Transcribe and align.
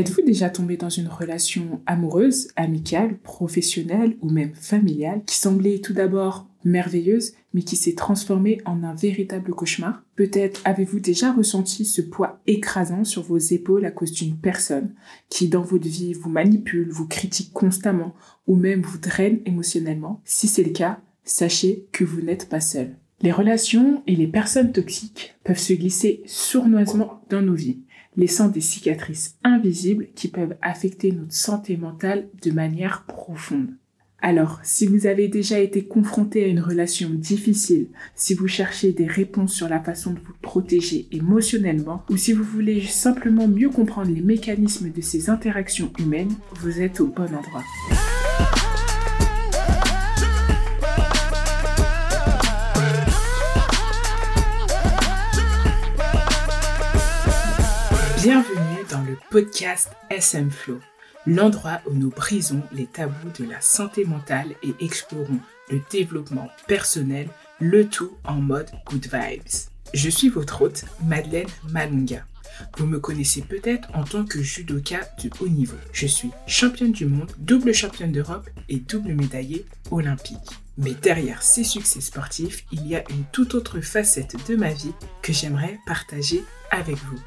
Êtes-vous 0.00 0.22
déjà 0.22 0.48
tombé 0.48 0.78
dans 0.78 0.88
une 0.88 1.08
relation 1.08 1.82
amoureuse, 1.84 2.48
amicale, 2.56 3.18
professionnelle 3.18 4.16
ou 4.22 4.30
même 4.30 4.54
familiale 4.54 5.20
qui 5.26 5.36
semblait 5.36 5.80
tout 5.80 5.92
d'abord 5.92 6.48
merveilleuse 6.64 7.34
mais 7.52 7.60
qui 7.60 7.76
s'est 7.76 7.96
transformée 7.96 8.62
en 8.64 8.82
un 8.82 8.94
véritable 8.94 9.52
cauchemar? 9.52 10.02
Peut-être 10.16 10.62
avez-vous 10.64 11.00
déjà 11.00 11.34
ressenti 11.34 11.84
ce 11.84 12.00
poids 12.00 12.40
écrasant 12.46 13.04
sur 13.04 13.22
vos 13.22 13.36
épaules 13.36 13.84
à 13.84 13.90
cause 13.90 14.12
d'une 14.12 14.38
personne 14.38 14.94
qui 15.28 15.48
dans 15.48 15.60
votre 15.60 15.86
vie 15.86 16.14
vous 16.14 16.30
manipule, 16.30 16.88
vous 16.88 17.06
critique 17.06 17.52
constamment 17.52 18.14
ou 18.46 18.56
même 18.56 18.80
vous 18.80 18.96
draine 18.96 19.40
émotionnellement? 19.44 20.22
Si 20.24 20.48
c'est 20.48 20.64
le 20.64 20.72
cas, 20.72 21.00
sachez 21.24 21.88
que 21.92 22.04
vous 22.04 22.22
n'êtes 22.22 22.48
pas 22.48 22.60
seul. 22.60 22.96
Les 23.20 23.32
relations 23.32 24.02
et 24.06 24.16
les 24.16 24.28
personnes 24.28 24.72
toxiques 24.72 25.34
peuvent 25.44 25.58
se 25.58 25.74
glisser 25.74 26.22
sournoisement 26.24 27.20
dans 27.28 27.42
nos 27.42 27.52
vies 27.52 27.80
laissant 28.16 28.48
des 28.48 28.60
cicatrices 28.60 29.38
invisibles 29.44 30.08
qui 30.14 30.28
peuvent 30.28 30.56
affecter 30.62 31.12
notre 31.12 31.34
santé 31.34 31.76
mentale 31.76 32.28
de 32.42 32.50
manière 32.50 33.04
profonde. 33.04 33.70
Alors, 34.22 34.60
si 34.62 34.86
vous 34.86 35.06
avez 35.06 35.28
déjà 35.28 35.58
été 35.58 35.84
confronté 35.84 36.44
à 36.44 36.46
une 36.46 36.60
relation 36.60 37.08
difficile, 37.08 37.88
si 38.14 38.34
vous 38.34 38.48
cherchez 38.48 38.92
des 38.92 39.06
réponses 39.06 39.54
sur 39.54 39.68
la 39.68 39.80
façon 39.80 40.12
de 40.12 40.18
vous 40.18 40.34
protéger 40.42 41.08
émotionnellement, 41.10 42.04
ou 42.10 42.18
si 42.18 42.34
vous 42.34 42.44
voulez 42.44 42.82
simplement 42.82 43.48
mieux 43.48 43.70
comprendre 43.70 44.10
les 44.10 44.20
mécanismes 44.20 44.92
de 44.92 45.00
ces 45.00 45.30
interactions 45.30 45.90
humaines, 45.98 46.34
vous 46.60 46.82
êtes 46.82 47.00
au 47.00 47.06
bon 47.06 47.34
endroit. 47.34 47.64
Bienvenue 58.22 58.84
dans 58.90 59.00
le 59.00 59.16
podcast 59.30 59.92
SM 60.10 60.50
Flow, 60.50 60.78
l'endroit 61.26 61.80
où 61.86 61.94
nous 61.94 62.10
brisons 62.10 62.60
les 62.70 62.84
tabous 62.84 63.30
de 63.38 63.46
la 63.46 63.62
santé 63.62 64.04
mentale 64.04 64.54
et 64.62 64.74
explorons 64.84 65.38
le 65.70 65.80
développement 65.90 66.50
personnel, 66.66 67.28
le 67.60 67.88
tout 67.88 68.12
en 68.24 68.34
mode 68.34 68.70
good 68.84 69.06
vibes. 69.10 69.48
Je 69.94 70.10
suis 70.10 70.28
votre 70.28 70.60
hôte, 70.60 70.84
Madeleine 71.02 71.48
Malunga. 71.70 72.26
Vous 72.76 72.84
me 72.84 73.00
connaissez 73.00 73.40
peut-être 73.40 73.88
en 73.94 74.04
tant 74.04 74.26
que 74.26 74.42
judoka 74.42 75.00
de 75.24 75.30
haut 75.40 75.48
niveau. 75.48 75.78
Je 75.94 76.06
suis 76.06 76.30
championne 76.46 76.92
du 76.92 77.06
monde, 77.06 77.32
double 77.38 77.72
championne 77.72 78.12
d'Europe 78.12 78.50
et 78.68 78.80
double 78.80 79.14
médaillée 79.14 79.64
olympique. 79.90 80.36
Mais 80.76 80.92
derrière 80.92 81.42
ces 81.42 81.64
succès 81.64 82.02
sportifs, 82.02 82.66
il 82.70 82.86
y 82.86 82.96
a 82.96 83.04
une 83.08 83.24
toute 83.32 83.54
autre 83.54 83.80
facette 83.80 84.36
de 84.46 84.56
ma 84.56 84.74
vie 84.74 84.92
que 85.22 85.32
j'aimerais 85.32 85.78
partager 85.86 86.44
avec 86.70 86.96
vous. 86.96 87.18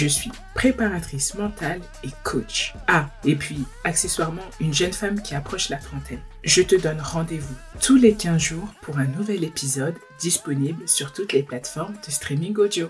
Je 0.00 0.06
suis 0.06 0.30
préparatrice 0.54 1.34
mentale 1.34 1.80
et 2.04 2.10
coach. 2.22 2.72
Ah, 2.86 3.10
et 3.24 3.34
puis, 3.34 3.64
accessoirement, 3.82 4.48
une 4.60 4.72
jeune 4.72 4.92
femme 4.92 5.20
qui 5.20 5.34
approche 5.34 5.70
la 5.70 5.76
trentaine. 5.76 6.20
Je 6.44 6.62
te 6.62 6.76
donne 6.76 7.00
rendez-vous 7.00 7.56
tous 7.82 7.96
les 7.96 8.14
15 8.14 8.40
jours 8.40 8.68
pour 8.80 8.98
un 8.98 9.06
nouvel 9.06 9.42
épisode 9.42 9.96
disponible 10.20 10.86
sur 10.88 11.12
toutes 11.12 11.32
les 11.32 11.42
plateformes 11.42 11.96
de 12.06 12.12
streaming 12.12 12.56
audio. 12.58 12.88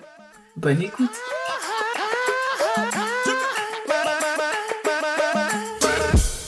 Bonne 0.59 0.83
écoute 0.83 1.09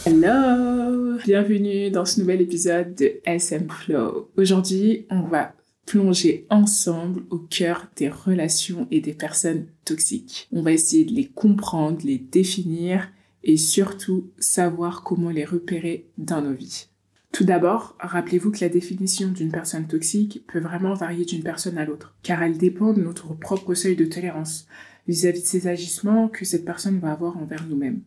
Hello 0.04 1.16
Bienvenue 1.24 1.90
dans 1.90 2.04
ce 2.04 2.20
nouvel 2.20 2.42
épisode 2.42 2.94
de 2.96 3.18
SM 3.24 3.66
Flow. 3.70 4.28
Aujourd'hui, 4.36 5.06
on 5.08 5.22
va 5.22 5.54
plonger 5.90 6.46
ensemble 6.50 7.24
au 7.30 7.38
cœur 7.38 7.88
des 7.96 8.08
relations 8.08 8.86
et 8.92 9.00
des 9.00 9.12
personnes 9.12 9.66
toxiques. 9.84 10.46
On 10.52 10.62
va 10.62 10.70
essayer 10.70 11.04
de 11.04 11.12
les 11.12 11.26
comprendre, 11.26 11.98
les 12.04 12.18
définir 12.18 13.08
et 13.42 13.56
surtout 13.56 14.30
savoir 14.38 15.02
comment 15.02 15.30
les 15.30 15.44
repérer 15.44 16.06
dans 16.16 16.42
nos 16.42 16.52
vies. 16.52 16.86
Tout 17.32 17.42
d'abord, 17.42 17.96
rappelez-vous 17.98 18.52
que 18.52 18.60
la 18.60 18.68
définition 18.68 19.30
d'une 19.30 19.50
personne 19.50 19.88
toxique 19.88 20.44
peut 20.46 20.60
vraiment 20.60 20.94
varier 20.94 21.24
d'une 21.24 21.42
personne 21.42 21.76
à 21.76 21.84
l'autre, 21.84 22.14
car 22.22 22.40
elle 22.40 22.56
dépend 22.56 22.92
de 22.92 23.02
notre 23.02 23.34
propre 23.34 23.74
seuil 23.74 23.96
de 23.96 24.04
tolérance 24.04 24.68
vis-à-vis 25.08 25.42
de 25.42 25.46
ces 25.46 25.66
agissements 25.66 26.28
que 26.28 26.44
cette 26.44 26.64
personne 26.64 27.00
va 27.00 27.10
avoir 27.10 27.36
envers 27.36 27.66
nous-mêmes. 27.66 28.02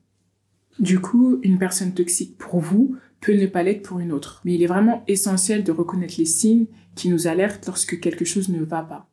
Du 0.80 1.02
coup, 1.02 1.38
une 1.44 1.60
personne 1.60 1.94
toxique 1.94 2.38
pour 2.38 2.62
vous 2.62 2.96
peut 3.24 3.34
ne 3.34 3.48
pas 3.48 3.64
l'être 3.64 3.88
pour 3.88 4.00
une 4.00 4.12
autre. 4.12 4.42
Mais 4.44 4.54
il 4.54 4.64
est 4.64 4.68
vraiment 4.68 5.04
essentiel 5.08 5.64
de 5.64 5.72
reconnaître 5.72 6.16
les 6.18 6.26
signes 6.26 6.68
qui 6.96 7.10
nous 7.10 7.28
alertent 7.28 7.66
lorsque 7.66 8.00
quelque 8.00 8.26
chose 8.26 8.50
ne 8.50 8.64
va 8.64 8.84
pas. 8.84 9.10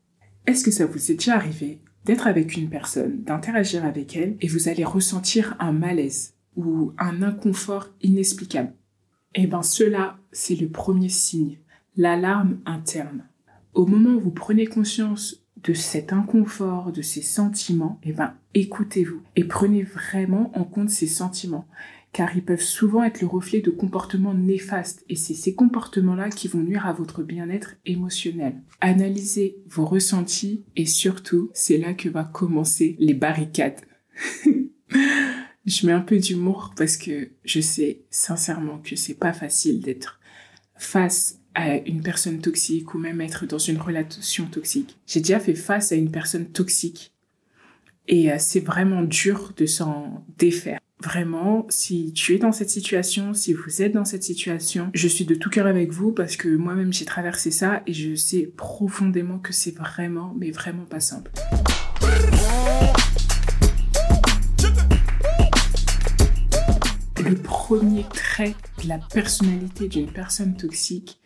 Est-ce 0.47 0.65
que 0.65 0.71
ça 0.71 0.87
vous 0.87 1.11
est 1.11 1.15
déjà 1.15 1.37
arrivé 1.37 1.81
d'être 2.05 2.27
avec 2.27 2.57
une 2.57 2.69
personne, 2.69 3.23
d'interagir 3.23 3.85
avec 3.85 4.17
elle, 4.17 4.37
et 4.41 4.49
vous 4.49 4.69
allez 4.69 4.85
ressentir 4.85 5.55
un 5.61 5.73
malaise 5.73 6.35
ou 6.57 6.93
un 6.99 7.23
inconfort 7.23 7.91
inexplicable? 8.03 8.75
Eh 9.35 9.47
bien, 9.47 9.63
cela, 9.63 10.19
c'est 10.33 10.57
le 10.57 10.69
premier 10.69 11.09
signe, 11.09 11.59
l'alarme 11.97 12.59
interne. 12.67 13.29
Au 13.75 13.87
moment 13.87 14.17
où 14.17 14.21
vous 14.21 14.33
prenez 14.33 14.67
conscience 14.67 15.47
de 15.63 15.73
cet 15.75 16.13
inconfort, 16.13 16.91
de 16.91 17.03
ces 17.03 17.23
sentiments, 17.23 18.01
eh 18.03 18.13
ben, 18.13 18.35
écoutez-vous 18.55 19.23
et 19.37 19.45
prenez 19.45 19.85
vraiment 19.85 20.51
en 20.59 20.65
compte 20.65 20.91
ces 20.91 21.07
sentiments 21.07 21.69
car 22.13 22.37
ils 22.37 22.45
peuvent 22.45 22.61
souvent 22.61 23.05
être 23.05 23.21
le 23.21 23.27
reflet 23.27 23.61
de 23.61 23.71
comportements 23.71 24.35
néfastes 24.35 25.05
et 25.09 25.17
c'est 25.17 25.35
ces 25.35 25.55
comportements-là 25.55 26.31
qui 26.31 26.49
vont 26.49 26.61
nuire 26.61 26.87
à 26.87 26.93
votre 26.93 27.23
bien-être 27.23 27.77
émotionnel. 27.87 28.61
Analysez 28.81 29.59
vos 29.69 29.87
ressentis 29.87 30.65
et 30.77 30.87
surtout, 30.87 31.51
c'est 31.55 31.79
là 31.79 31.95
que 31.95 32.09
va 32.09 32.25
commencer 32.25 32.97
les 32.99 33.15
barricades. 33.15 33.81
je 35.67 35.87
mets 35.87 35.93
un 35.93 36.01
peu 36.01 36.19
d'humour 36.19 36.75
parce 36.77 36.97
que 36.97 37.31
je 37.45 37.61
sais 37.61 38.03
sincèrement 38.11 38.79
que 38.79 38.97
c'est 38.97 39.15
pas 39.15 39.33
facile 39.33 39.81
d'être 39.81 40.19
face 40.77 41.39
à 41.55 41.77
une 41.77 42.03
personne 42.03 42.41
toxique 42.41 42.95
ou 42.95 42.99
même 42.99 43.21
être 43.21 43.47
dans 43.47 43.59
une 43.59 43.81
relation 43.81 44.47
toxique. 44.47 44.97
J'ai 45.07 45.21
déjà 45.21 45.39
fait 45.39 45.55
face 45.55 45.93
à 45.93 45.97
une 45.97 46.11
personne 46.11 46.47
toxique 46.47 47.13
et 48.09 48.33
euh, 48.33 48.37
c'est 48.39 48.61
vraiment 48.61 49.03
dur 49.03 49.53
de 49.57 49.67
s'en 49.67 50.25
défaire. 50.39 50.81
Vraiment, 51.03 51.67
si 51.71 52.13
tu 52.13 52.35
es 52.35 52.39
dans 52.39 52.53
cette 52.53 52.69
situation, 52.69 53.33
si 53.33 53.55
vous 53.55 53.81
êtes 53.81 53.93
dans 53.93 54.05
cette 54.05 54.23
situation, 54.23 54.91
je 54.93 55.09
suis 55.09 55.25
de 55.25 55.35
tout 55.35 55.49
cœur 55.49 55.67
avec 55.67 55.91
vous 55.93 56.13
parce 56.13 56.37
que 56.37 56.49
moi-même 56.49 56.93
j'ai 56.93 57.07
traversé 57.07 57.51
ça 57.51 57.83
et 57.87 57.95
je 57.95 58.15
sais 58.15 58.53
profondément 58.55 59.39
que 59.39 59.55
c'est 59.55 59.75
vraiment, 59.75 60.35
mais 60.39 60.51
vraiment 60.51 60.85
pas 60.85 61.01
simple. 61.01 61.31
Le 67.25 67.35
premier 67.35 68.05
trait 68.13 68.55
de 68.83 68.89
la 68.89 68.99
personnalité 68.99 69.89
d'une 69.89 70.13
personne 70.13 70.55
toxique, 70.55 71.19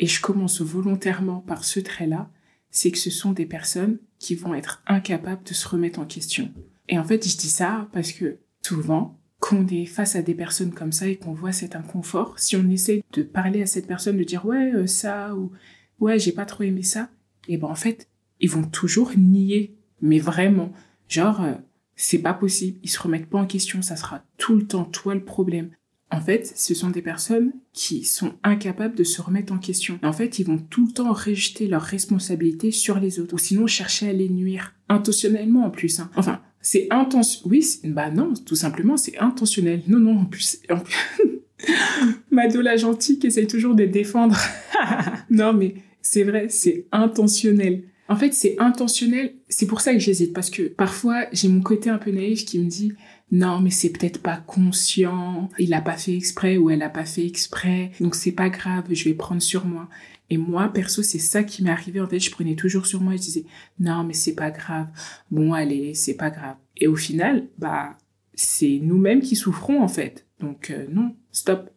et 0.00 0.06
je 0.06 0.20
commence 0.20 0.60
volontairement 0.60 1.38
par 1.40 1.64
ce 1.64 1.78
trait-là, 1.78 2.30
c'est 2.70 2.90
que 2.90 2.98
ce 2.98 3.10
sont 3.10 3.30
des 3.30 3.46
personnes 3.46 3.98
qui 4.18 4.34
vont 4.34 4.54
être 4.54 4.82
incapables 4.88 5.44
de 5.44 5.54
se 5.54 5.68
remettre 5.68 6.00
en 6.00 6.04
question. 6.04 6.52
Et 6.88 6.98
en 6.98 7.04
fait, 7.04 7.26
je 7.28 7.36
dis 7.36 7.48
ça 7.48 7.88
parce 7.92 8.10
que 8.10 8.38
souvent, 8.64 9.18
quand 9.40 9.56
on 9.56 9.66
est 9.66 9.86
face 9.86 10.16
à 10.16 10.22
des 10.22 10.34
personnes 10.34 10.72
comme 10.72 10.92
ça 10.92 11.06
et 11.06 11.16
qu'on 11.16 11.34
voit 11.34 11.52
cet 11.52 11.76
inconfort, 11.76 12.38
si 12.38 12.56
on 12.56 12.68
essaie 12.70 13.04
de 13.12 13.22
parler 13.22 13.62
à 13.62 13.66
cette 13.66 13.86
personne, 13.86 14.16
de 14.16 14.24
dire 14.24 14.46
ouais 14.46 14.72
euh, 14.72 14.86
ça 14.86 15.34
ou 15.36 15.52
ouais 16.00 16.18
j'ai 16.18 16.32
pas 16.32 16.46
trop 16.46 16.62
aimé 16.62 16.82
ça, 16.82 17.10
et 17.48 17.58
ben 17.58 17.68
en 17.68 17.74
fait 17.74 18.08
ils 18.40 18.50
vont 18.50 18.64
toujours 18.64 19.12
nier, 19.16 19.76
mais 20.00 20.18
vraiment, 20.18 20.72
genre 21.08 21.42
euh, 21.42 21.54
c'est 21.94 22.18
pas 22.18 22.34
possible, 22.34 22.78
ils 22.82 22.90
se 22.90 23.00
remettent 23.00 23.28
pas 23.28 23.38
en 23.38 23.46
question, 23.46 23.82
ça 23.82 23.96
sera 23.96 24.24
tout 24.38 24.56
le 24.56 24.66
temps 24.66 24.84
toi 24.84 25.14
le 25.14 25.24
problème. 25.24 25.70
En 26.10 26.20
fait, 26.20 26.46
ce 26.46 26.74
sont 26.74 26.90
des 26.90 27.02
personnes 27.02 27.52
qui 27.72 28.04
sont 28.04 28.34
incapables 28.44 28.94
de 28.94 29.02
se 29.02 29.20
remettre 29.20 29.52
en 29.52 29.58
question. 29.58 29.98
En 30.04 30.12
fait, 30.12 30.38
ils 30.38 30.46
vont 30.46 30.58
tout 30.58 30.86
le 30.86 30.92
temps 30.92 31.12
rejeter 31.12 31.66
leurs 31.66 31.82
responsabilités 31.82 32.70
sur 32.70 33.00
les 33.00 33.18
autres, 33.18 33.34
ou 33.34 33.38
sinon 33.38 33.66
chercher 33.66 34.10
à 34.10 34.12
les 34.12 34.28
nuire, 34.28 34.74
intentionnellement 34.88 35.64
en 35.64 35.70
plus. 35.70 35.98
Hein. 35.98 36.10
Enfin, 36.14 36.40
c'est 36.64 36.86
intentionnel. 36.90 37.50
Oui, 37.52 37.80
bah 37.84 38.10
non, 38.10 38.32
tout 38.32 38.56
simplement, 38.56 38.96
c'est 38.96 39.18
intentionnel. 39.18 39.82
Non, 39.86 39.98
non, 39.98 40.18
en 40.20 40.24
plus... 40.24 40.58
En 40.70 40.80
plus... 40.80 40.96
Gentille 42.76 43.18
qui 43.18 43.26
essaye 43.28 43.46
toujours 43.46 43.74
de 43.74 43.84
défendre. 43.84 44.36
non, 45.30 45.52
mais 45.52 45.74
c'est 46.00 46.24
vrai, 46.24 46.46
c'est 46.48 46.86
intentionnel. 46.90 47.84
En 48.08 48.16
fait, 48.16 48.32
c'est 48.32 48.56
intentionnel. 48.58 49.34
C'est 49.48 49.66
pour 49.66 49.80
ça 49.82 49.92
que 49.92 49.98
j'hésite, 49.98 50.32
parce 50.32 50.50
que 50.50 50.62
parfois, 50.62 51.26
j'ai 51.32 51.48
mon 51.48 51.60
côté 51.60 51.90
un 51.90 51.98
peu 51.98 52.10
naïf 52.10 52.44
qui 52.44 52.58
me 52.58 52.68
dit 52.68 52.94
non, 53.32 53.60
mais 53.60 53.70
c'est 53.70 53.90
peut-être 53.90 54.22
pas 54.22 54.36
conscient, 54.36 55.48
il 55.58 55.74
a 55.74 55.80
pas 55.80 55.96
fait 55.96 56.14
exprès 56.14 56.56
ou 56.56 56.70
elle 56.70 56.82
a 56.82 56.90
pas 56.90 57.04
fait 57.04 57.26
exprès, 57.26 57.90
donc 58.00 58.14
c'est 58.14 58.32
pas 58.32 58.48
grave, 58.48 58.84
je 58.90 59.04
vais 59.04 59.14
prendre 59.14 59.42
sur 59.42 59.64
moi. 59.64 59.88
Et 60.30 60.36
moi, 60.36 60.68
perso, 60.68 61.02
c'est 61.02 61.18
ça 61.18 61.42
qui 61.42 61.62
m'est 61.62 61.70
arrivé. 61.70 62.00
En 62.00 62.06
fait, 62.06 62.18
je 62.18 62.30
prenais 62.30 62.54
toujours 62.54 62.86
sur 62.86 63.00
moi 63.00 63.14
et 63.14 63.18
je 63.18 63.22
disais, 63.22 63.44
non, 63.78 64.04
mais 64.04 64.14
c'est 64.14 64.34
pas 64.34 64.50
grave. 64.50 64.88
Bon, 65.30 65.52
allez, 65.52 65.94
c'est 65.94 66.16
pas 66.16 66.30
grave. 66.30 66.56
Et 66.76 66.86
au 66.86 66.96
final, 66.96 67.48
bah, 67.58 67.98
c'est 68.34 68.80
nous-mêmes 68.82 69.20
qui 69.20 69.36
souffrons, 69.36 69.82
en 69.82 69.88
fait. 69.88 70.26
Donc, 70.40 70.70
euh, 70.70 70.86
non, 70.90 71.14
stop. 71.30 71.70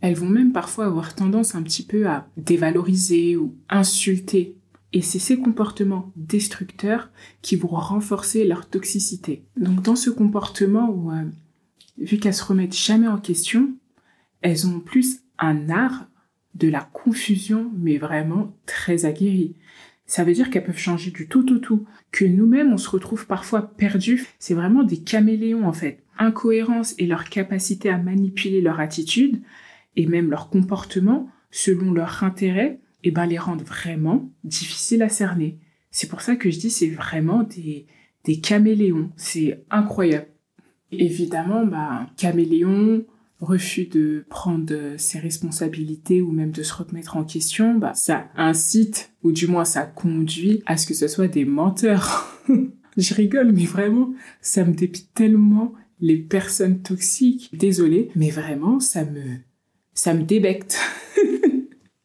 Elles 0.00 0.16
vont 0.16 0.28
même 0.28 0.52
parfois 0.52 0.86
avoir 0.86 1.14
tendance 1.14 1.54
un 1.54 1.62
petit 1.62 1.84
peu 1.84 2.08
à 2.08 2.28
dévaloriser 2.36 3.36
ou 3.36 3.56
insulter 3.68 4.56
Et 4.94 5.02
c'est 5.02 5.18
ces 5.18 5.36
comportements 5.36 6.12
destructeurs 6.14 7.10
qui 7.42 7.56
vont 7.56 7.66
renforcer 7.68 8.46
leur 8.46 8.68
toxicité. 8.68 9.42
Donc 9.56 9.82
dans 9.82 9.96
ce 9.96 10.08
comportement 10.08 10.88
où, 10.88 11.10
euh, 11.10 11.24
vu 11.98 12.18
qu'elles 12.18 12.32
se 12.32 12.44
remettent 12.44 12.76
jamais 12.76 13.08
en 13.08 13.18
question, 13.18 13.74
elles 14.40 14.68
ont 14.68 14.78
plus 14.78 15.18
un 15.40 15.68
art 15.68 16.06
de 16.54 16.68
la 16.68 16.80
confusion, 16.80 17.72
mais 17.76 17.98
vraiment 17.98 18.56
très 18.66 19.04
aguerri. 19.04 19.56
Ça 20.06 20.22
veut 20.22 20.32
dire 20.32 20.48
qu'elles 20.48 20.64
peuvent 20.64 20.78
changer 20.78 21.10
du 21.10 21.26
tout 21.26 21.52
au 21.52 21.58
tout, 21.58 21.86
que 22.12 22.24
nous-mêmes 22.24 22.72
on 22.72 22.78
se 22.78 22.88
retrouve 22.88 23.26
parfois 23.26 23.62
perdus. 23.62 24.28
C'est 24.38 24.54
vraiment 24.54 24.84
des 24.84 24.98
caméléons 24.98 25.66
en 25.66 25.72
fait. 25.72 26.04
Incohérence 26.18 26.94
et 26.98 27.06
leur 27.06 27.28
capacité 27.28 27.90
à 27.90 27.98
manipuler 27.98 28.60
leur 28.60 28.78
attitude 28.78 29.42
et 29.96 30.06
même 30.06 30.30
leur 30.30 30.50
comportement 30.50 31.28
selon 31.50 31.92
leur 31.92 32.22
intérêt, 32.22 32.78
eh 33.04 33.10
ben 33.10 33.26
les 33.26 33.38
rendent 33.38 33.62
vraiment 33.62 34.30
difficiles 34.42 35.02
à 35.02 35.08
cerner. 35.08 35.58
C'est 35.90 36.08
pour 36.08 36.22
ça 36.22 36.36
que 36.36 36.50
je 36.50 36.58
dis 36.58 36.70
c'est 36.70 36.88
vraiment 36.88 37.42
des, 37.44 37.86
des 38.24 38.40
caméléons. 38.40 39.10
C'est 39.16 39.64
incroyable. 39.70 40.26
Évidemment, 40.90 41.66
bah, 41.66 42.08
caméléon, 42.16 43.04
refus 43.40 43.86
de 43.86 44.24
prendre 44.28 44.94
ses 44.96 45.18
responsabilités 45.18 46.22
ou 46.22 46.32
même 46.32 46.50
de 46.50 46.62
se 46.62 46.74
remettre 46.74 47.16
en 47.16 47.24
question, 47.24 47.76
bah, 47.76 47.92
ça 47.94 48.28
incite, 48.36 49.12
ou 49.22 49.32
du 49.32 49.46
moins 49.46 49.64
ça 49.64 49.82
conduit 49.82 50.62
à 50.66 50.76
ce 50.76 50.86
que 50.86 50.94
ce 50.94 51.08
soit 51.08 51.28
des 51.28 51.44
menteurs. 51.44 52.42
Je 52.96 53.14
rigole, 53.14 53.52
mais 53.52 53.64
vraiment, 53.64 54.12
ça 54.40 54.64
me 54.64 54.72
dépite 54.72 55.12
tellement 55.14 55.72
les 56.00 56.16
personnes 56.16 56.80
toxiques. 56.80 57.50
Désolée, 57.52 58.10
mais 58.14 58.30
vraiment, 58.30 58.78
ça 58.78 59.04
me, 59.04 59.20
ça 59.94 60.14
me 60.14 60.22
débecte. 60.22 60.78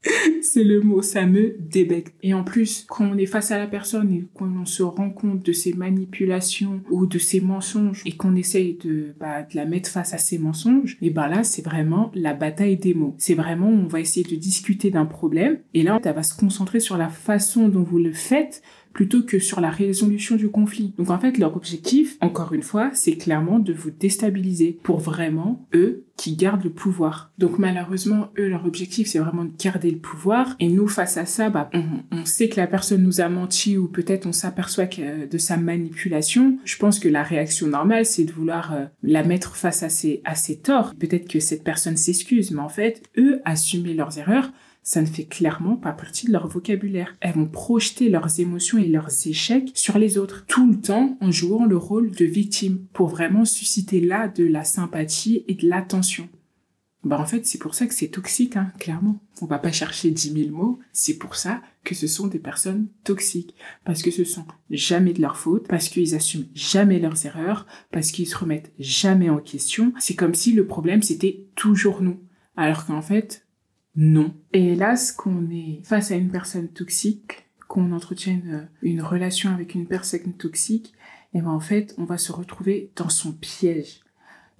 c'est 0.42 0.63
le 0.63 0.81
mot, 0.81 1.01
ça 1.01 1.25
me 1.25 1.56
débecte. 1.60 2.13
Et 2.24 2.34
en 2.34 2.44
plus, 2.44 2.86
quand 2.88 3.06
on 3.06 3.18
est 3.18 3.25
face 3.25 3.51
à 3.51 3.57
la 3.57 3.68
personne 3.68 4.12
et 4.13 4.25
qu'on 4.34 4.66
se 4.66 4.84
rend 4.84 5.10
compte 5.10 5.44
de 5.44 5.51
ses 5.51 5.74
manipulations 5.74 6.81
ou 6.90 7.06
de 7.06 7.18
ses 7.18 7.42
mensonges 7.42 8.01
et 8.06 8.13
qu'on 8.13 8.36
essaye 8.36 8.78
de, 8.84 9.13
bah, 9.19 9.44
de 9.44 9.56
la 9.56 9.66
mettre 9.66 9.90
face 9.90 10.13
à 10.13 10.18
ses 10.18 10.38
mensonges, 10.38 10.98
et 11.01 11.10
ben 11.10 11.28
là, 11.28 11.44
c'est 11.44 11.62
vraiment 11.62 12.12
la 12.16 12.34
bataille 12.34 12.78
des 12.78 12.94
mots. 12.94 13.16
C'est 13.18 13.34
vraiment, 13.34 13.69
on 13.69 13.88
va 13.88 14.00
essayer 14.00 14.25
de 14.25 14.36
discuter 14.36 14.90
d'un 14.90 15.06
problème 15.06 15.60
et 15.74 15.84
là, 15.84 16.00
ça 16.04 16.13
va 16.13 16.24
se 16.24 16.36
concentrer 16.36 16.80
sur 16.80 16.98
la 16.98 17.10
façon 17.10 17.68
dont 17.68 17.84
vous 17.84 18.00
le 18.00 18.13
faites 18.13 18.62
plutôt 18.94 19.24
que 19.24 19.40
sur 19.40 19.62
la 19.62 19.70
résolution 19.70 20.36
du 20.36 20.50
conflit. 20.50 20.94
Donc 20.98 21.10
en 21.10 21.20
fait, 21.20 21.38
leur 21.38 21.56
objectif, 21.56 22.18
encore 22.22 22.54
une 22.54 22.64
fois, 22.64 22.92
c'est 22.94 23.16
clairement 23.16 23.60
de 23.60 23.74
vous 23.74 23.92
déstabiliser 23.92 24.80
pour 24.84 25.00
vraiment, 25.00 25.68
eux, 25.74 26.06
qui 26.18 26.36
gardent 26.36 26.66
le 26.66 26.70
pouvoir. 26.70 27.32
Donc 27.38 27.60
malheureusement, 27.60 28.30
eux, 28.38 28.50
leur 28.50 28.66
objectif, 28.66 29.08
c'est 29.08 29.20
vraiment 29.20 29.46
de 29.46 29.54
garder 29.58 29.90
le 29.90 30.00
pouvoir. 30.00 30.56
Et 30.60 30.68
nous, 30.68 30.88
face 30.88 31.16
à 31.16 31.26
ça, 31.26 31.50
bah, 31.50 31.70
on, 32.12 32.26
sait 32.26 32.50
que 32.50 32.60
la 32.60 32.68
personne 32.68 33.04
nous 33.04 33.22
a 33.22 33.30
menti 33.30 33.78
ou 33.78 33.88
peut-être 33.88 34.26
on 34.26 34.34
s'aperçoit 34.34 34.88
de 34.88 35.38
sa 35.38 35.56
manipulation. 35.56 36.58
Je 36.66 36.78
pense 36.78 37.00
que 37.00 37.08
la 37.08 37.24
réaction 37.24 37.68
normale, 37.68 38.06
c'est 38.06 38.26
de 38.26 38.34
vouloir 38.34 38.74
euh, 38.74 38.86
la 39.02 39.24
mettre 39.24 39.56
face 39.56 39.82
à 39.82 39.90
ses, 39.90 40.22
à 40.26 40.36
ses 40.36 40.60
torts. 40.60 40.94
Peut-être 41.00 41.28
que 41.28 41.40
cette 41.40 41.64
personne 41.64 41.96
s'excuse, 41.96 42.52
mais 42.52 42.62
en 42.62 42.70
fait, 42.70 43.02
eux, 43.18 43.40
assumer 43.46 43.94
leurs 43.94 44.18
erreurs, 44.18 44.52
ça 44.90 45.04
ne 45.04 45.06
fait 45.06 45.26
clairement 45.26 45.76
pas 45.76 45.92
partie 45.92 46.26
de 46.26 46.32
leur 46.32 46.48
vocabulaire. 46.48 47.16
Elles 47.20 47.36
vont 47.36 47.46
projeter 47.46 48.10
leurs 48.10 48.40
émotions 48.40 48.80
et 48.80 48.88
leurs 48.88 49.28
échecs 49.28 49.70
sur 49.76 50.00
les 50.00 50.18
autres, 50.18 50.46
tout 50.48 50.68
le 50.68 50.82
temps 50.82 51.16
en 51.22 51.30
jouant 51.30 51.68
le 51.68 51.78
rôle 51.78 52.10
de 52.10 52.26
victime, 52.26 52.88
pour 52.92 53.08
vraiment 53.08 53.46
susciter 53.46 54.02
là 54.02 54.28
de 54.28 54.44
la 54.46 54.64
sympathie 54.64 55.44
et 55.48 55.54
de 55.54 55.70
l'attention. 55.70 56.28
Bah 57.04 57.20
en 57.20 57.26
fait, 57.28 57.46
c'est 57.46 57.60
pour 57.60 57.76
ça 57.76 57.86
que 57.86 57.94
c'est 57.94 58.08
toxique, 58.08 58.58
hein, 58.58 58.74
clairement. 58.80 59.22
On 59.44 59.46
va 59.46 59.60
pas 59.60 59.72
chercher 59.72 60.10
dix 60.10 60.32
mille 60.32 60.52
mots, 60.52 60.80
c'est 60.92 61.20
pour 61.20 61.36
ça 61.36 61.62
que 61.84 61.94
ce 61.94 62.08
sont 62.08 62.26
des 62.26 62.40
personnes 62.40 62.88
toxiques. 63.04 63.54
Parce 63.86 64.02
que 64.02 64.10
ce 64.10 64.24
sont 64.24 64.46
jamais 64.72 65.14
de 65.14 65.22
leur 65.22 65.38
faute, 65.38 65.68
parce 65.68 65.88
qu'ils 65.90 66.16
assument 66.16 66.50
jamais 66.56 66.98
leurs 66.98 67.28
erreurs, 67.28 67.68
parce 67.92 68.10
qu'ils 68.10 68.28
se 68.28 68.36
remettent 68.36 68.74
jamais 68.80 69.30
en 69.30 69.38
question. 69.38 69.94
C'est 70.00 70.16
comme 70.16 70.34
si 70.34 70.52
le 70.52 70.66
problème 70.66 71.04
c'était 71.04 71.46
toujours 71.54 72.02
nous. 72.02 72.20
Alors 72.56 72.88
qu'en 72.88 73.04
fait, 73.04 73.46
non. 74.01 74.34
Et 74.54 74.69
hélas, 74.69 75.12
qu'on 75.12 75.50
est 75.51 75.81
face 75.84 76.12
à 76.12 76.16
une 76.16 76.31
personne 76.31 76.69
toxique, 76.69 77.50
qu'on 77.68 77.92
entretienne 77.92 78.69
une 78.81 79.01
relation 79.01 79.54
avec 79.54 79.75
une 79.75 79.88
personne 79.88 80.31
toxique, 80.38 80.94
et 81.34 81.42
ben 81.42 81.50
en 81.50 81.60
fait, 81.60 81.96
on 81.98 82.06
va 82.06 82.18
se 82.18 82.31
retrouver 82.31 82.92
dans 82.96 83.10
son 83.10 83.34
piège. 83.34 84.00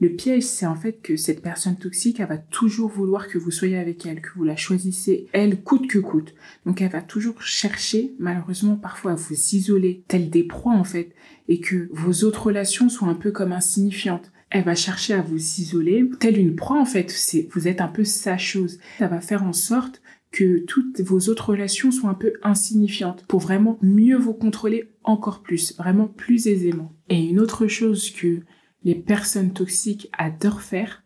Le 0.02 0.10
piège, 0.10 0.44
c'est 0.44 0.66
en 0.66 0.76
fait 0.76 1.02
que 1.02 1.16
cette 1.16 1.42
personne 1.42 1.78
toxique, 1.78 2.20
elle 2.20 2.28
va 2.28 2.38
toujours 2.38 2.90
vouloir 2.90 3.30
que 3.30 3.38
vous 3.38 3.50
soyez 3.50 3.78
avec 3.78 4.06
elle, 4.06 4.22
que 4.22 4.34
vous 4.36 4.44
la 4.44 4.58
choisissez, 4.58 5.28
elle, 5.32 5.62
coûte 5.62 5.88
que 5.88 6.00
coûte. 6.00 6.36
Donc 6.66 6.82
elle 6.82 6.92
va 6.92 7.02
toujours 7.02 7.42
chercher, 7.42 8.16
malheureusement, 8.20 8.76
parfois 8.76 9.14
à 9.14 9.16
vous 9.16 9.34
isoler, 9.34 10.04
tel 10.10 10.30
des 10.30 10.44
proies 10.44 10.76
en 10.76 10.84
fait, 10.84 11.14
et 11.48 11.62
que 11.62 11.88
vos 11.94 12.26
autres 12.26 12.48
relations 12.48 12.90
soient 12.90 13.08
un 13.08 13.16
peu 13.16 13.32
comme 13.32 13.54
insignifiantes 13.54 14.34
elle 14.50 14.64
va 14.64 14.76
chercher 14.76 15.14
à 15.14 15.22
vous 15.22 15.38
isoler, 15.38 16.10
telle 16.20 16.38
une 16.38 16.56
proie 16.56 16.80
en 16.80 16.86
fait. 16.86 17.12
C'est, 17.12 17.48
vous 17.52 17.68
êtes 17.68 17.82
un 17.82 17.88
peu 17.88 18.04
sa 18.04 18.38
chose. 18.38 18.80
Ça 18.98 19.08
va 19.08 19.22
faire 19.22 19.44
en 19.44 19.54
sorte 19.54 20.02
que 20.32 20.60
toutes 20.66 21.02
vos 21.02 21.30
autres 21.30 21.50
relations 21.50 21.92
soient 21.92 22.10
un 22.10 22.16
peu 22.16 22.34
insignifiantes 22.44 23.26
pour 23.28 23.40
vraiment 23.40 23.80
mieux 23.82 24.18
vous 24.18 24.34
contrôler 24.34 24.92
encore 25.04 25.42
plus, 25.42 25.76
vraiment 25.78 26.08
plus 26.08 26.48
aisément. 26.48 26.94
Et 27.10 27.30
une 27.30 27.40
autre 27.40 27.68
chose 27.68 28.12
que 28.12 28.42
les 28.84 28.96
personnes 28.96 29.54
toxiques 29.54 30.10
adorent 30.18 30.62
faire, 30.62 31.04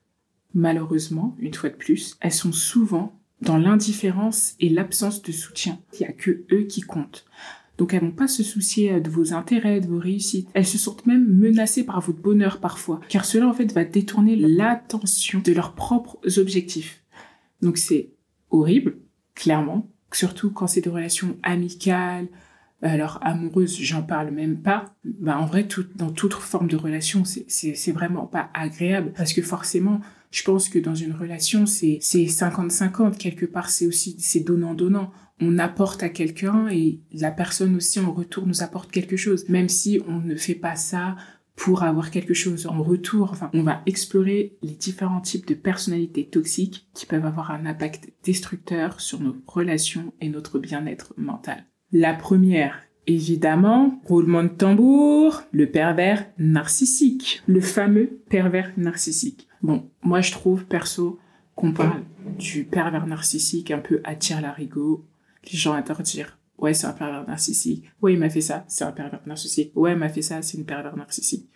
malheureusement, 0.54 1.36
une 1.39 1.54
fois 1.54 1.69
de 1.69 1.75
plus, 1.75 2.18
elles 2.19 2.34
sont 2.34 2.51
souvent 2.51 3.19
dans 3.42 3.57
l'indifférence 3.57 4.56
et 4.60 4.69
l'absence 4.69 5.22
de 5.22 5.31
soutien. 5.31 5.80
Il 5.94 6.04
n'y 6.04 6.07
a 6.07 6.13
que 6.13 6.46
eux 6.51 6.63
qui 6.63 6.81
comptent. 6.81 7.25
Donc 7.78 7.94
elles 7.94 8.02
vont 8.02 8.12
pas 8.12 8.28
se 8.28 8.44
soucier 8.44 8.94
euh, 8.94 9.00
de 9.00 9.10
vos 9.10 9.34
intérêts, 9.34 9.81
de 9.81 9.88
vos 9.88 10.00
réussites. 10.00 10.50
Elles 10.54 10.66
se 10.66 10.78
sentent 10.78 11.06
même 11.06 11.25
menacées 11.25 11.86
par 11.86 12.02
votre 12.02 12.20
bonheur 12.20 12.60
parfois, 12.60 13.00
car 13.10 13.25
cela 13.25 13.48
en 13.48 13.54
fait 13.54 13.72
va 13.74 13.84
détourner 13.84 14.36
l'attention 14.36 15.42
de 15.44 15.54
leurs 15.54 15.74
propres 15.74 16.20
objectifs. 16.38 17.04
Donc 17.62 17.78
c'est 17.78 18.12
horrible, 18.52 18.98
clairement, 19.36 19.90
surtout 20.12 20.52
quand 20.52 20.68
c'est 20.68 20.81
des 20.81 20.90
relations 20.90 21.38
amicales, 21.44 22.28
alors 22.84 23.18
amoureuses, 23.22 23.80
j'en 23.80 24.04
parle 24.04 24.31
même 24.31 24.58
pas. 24.62 24.94
Bah 25.06 25.40
en 25.40 25.46
vrai, 25.46 25.68
tout, 25.68 25.86
dans 25.96 26.12
toute 26.12 26.34
forme 26.34 26.68
de 26.68 26.75
relation, 26.75 27.24
c'est 27.25 27.92
vraiment 27.92 28.25
pas 28.25 28.50
agréable 28.54 29.14
parce 29.16 29.31
que 29.34 29.42
forcément, 29.42 30.02
je 30.33 30.44
pense 30.44 30.68
que 30.68 30.80
dans 30.80 30.95
une 30.95 31.13
relation, 31.13 31.65
c'est 31.65 32.00
50-50 32.00 33.18
quelque 33.18 33.45
part. 33.45 33.69
C'est 33.69 33.85
aussi 33.85 34.18
c'est 34.19 34.41
donnant 34.41 34.74
donnant 34.74 35.12
on 35.39 35.59
apporte 35.59 36.03
à 36.03 36.09
quelqu'un 36.09 36.68
et 36.69 37.01
la 37.12 37.31
personne 37.31 37.75
aussi 37.75 38.00
en 38.00 38.13
retour 38.13 38.45
nous 38.47 38.63
apporte 38.63 38.91
quelque 38.91 39.18
chose. 39.18 39.47
Même 39.50 39.69
si 39.69 40.01
on 40.07 40.19
ne 40.19 40.35
fait 40.35 40.56
pas 40.56 40.75
ça 40.75 41.15
pour 41.56 41.83
avoir 41.83 42.12
quelque 42.12 42.33
chose 42.33 42.65
en 42.65 42.81
retour. 42.81 43.30
Enfin, 43.31 43.51
on 43.53 43.62
va 43.62 43.81
explorer 43.85 44.57
les 44.63 44.74
différents 44.74 45.22
types 45.22 45.48
de 45.48 45.53
personnalités 45.53 46.27
toxiques 46.27 46.88
qui 46.93 47.05
peuvent 47.05 47.25
avoir 47.25 47.51
un 47.51 47.65
impact 47.65 48.12
destructeur 48.24 49.00
sur 49.01 49.19
nos 49.19 49.36
relations 49.46 50.13
et 50.19 50.29
notre 50.29 50.60
bien-être 50.60 51.13
mental. 51.17 51.65
La 51.91 52.15
première, 52.15 52.81
évidemment, 53.07 54.00
roulement 54.05 54.43
de 54.43 54.50
tambour, 54.50 55.43
le 55.51 55.69
pervers 55.69 56.25
narcissique. 56.38 57.41
Le 57.48 57.62
fameux 57.62 58.19
pervers 58.29 58.72
narcissique. 58.77 59.48
Bon, 59.62 59.89
moi 60.01 60.22
je 60.22 60.31
trouve 60.31 60.65
perso 60.65 61.19
qu'on 61.55 61.72
parle 61.72 62.03
du 62.38 62.63
pervers 62.63 63.07
narcissique 63.07 63.72
un 63.72 63.79
peu 63.79 64.01
à 64.03 64.13
la 64.13 64.41
larigot. 64.41 65.05
Les 65.51 65.57
gens 65.57 65.74
adorent 65.74 66.01
dire 66.01 66.38
ouais 66.57 66.74
c'est 66.74 66.88
un 66.88 66.93
pervers 66.93 67.27
narcissique. 67.27 67.86
Ouais 68.01 68.13
il 68.13 68.19
m'a 68.19 68.29
fait 68.29 68.41
ça 68.41 68.65
c'est 68.67 68.83
un 68.83 68.91
pervers 68.91 69.22
narcissique. 69.25 69.72
Ouais 69.75 69.93
il 69.93 69.98
m'a 69.98 70.10
fait 70.10 70.22
ça 70.22 70.41
c'est 70.41 70.57
une 70.57 70.65
pervers 70.65 70.98
narcissique. 70.98 71.50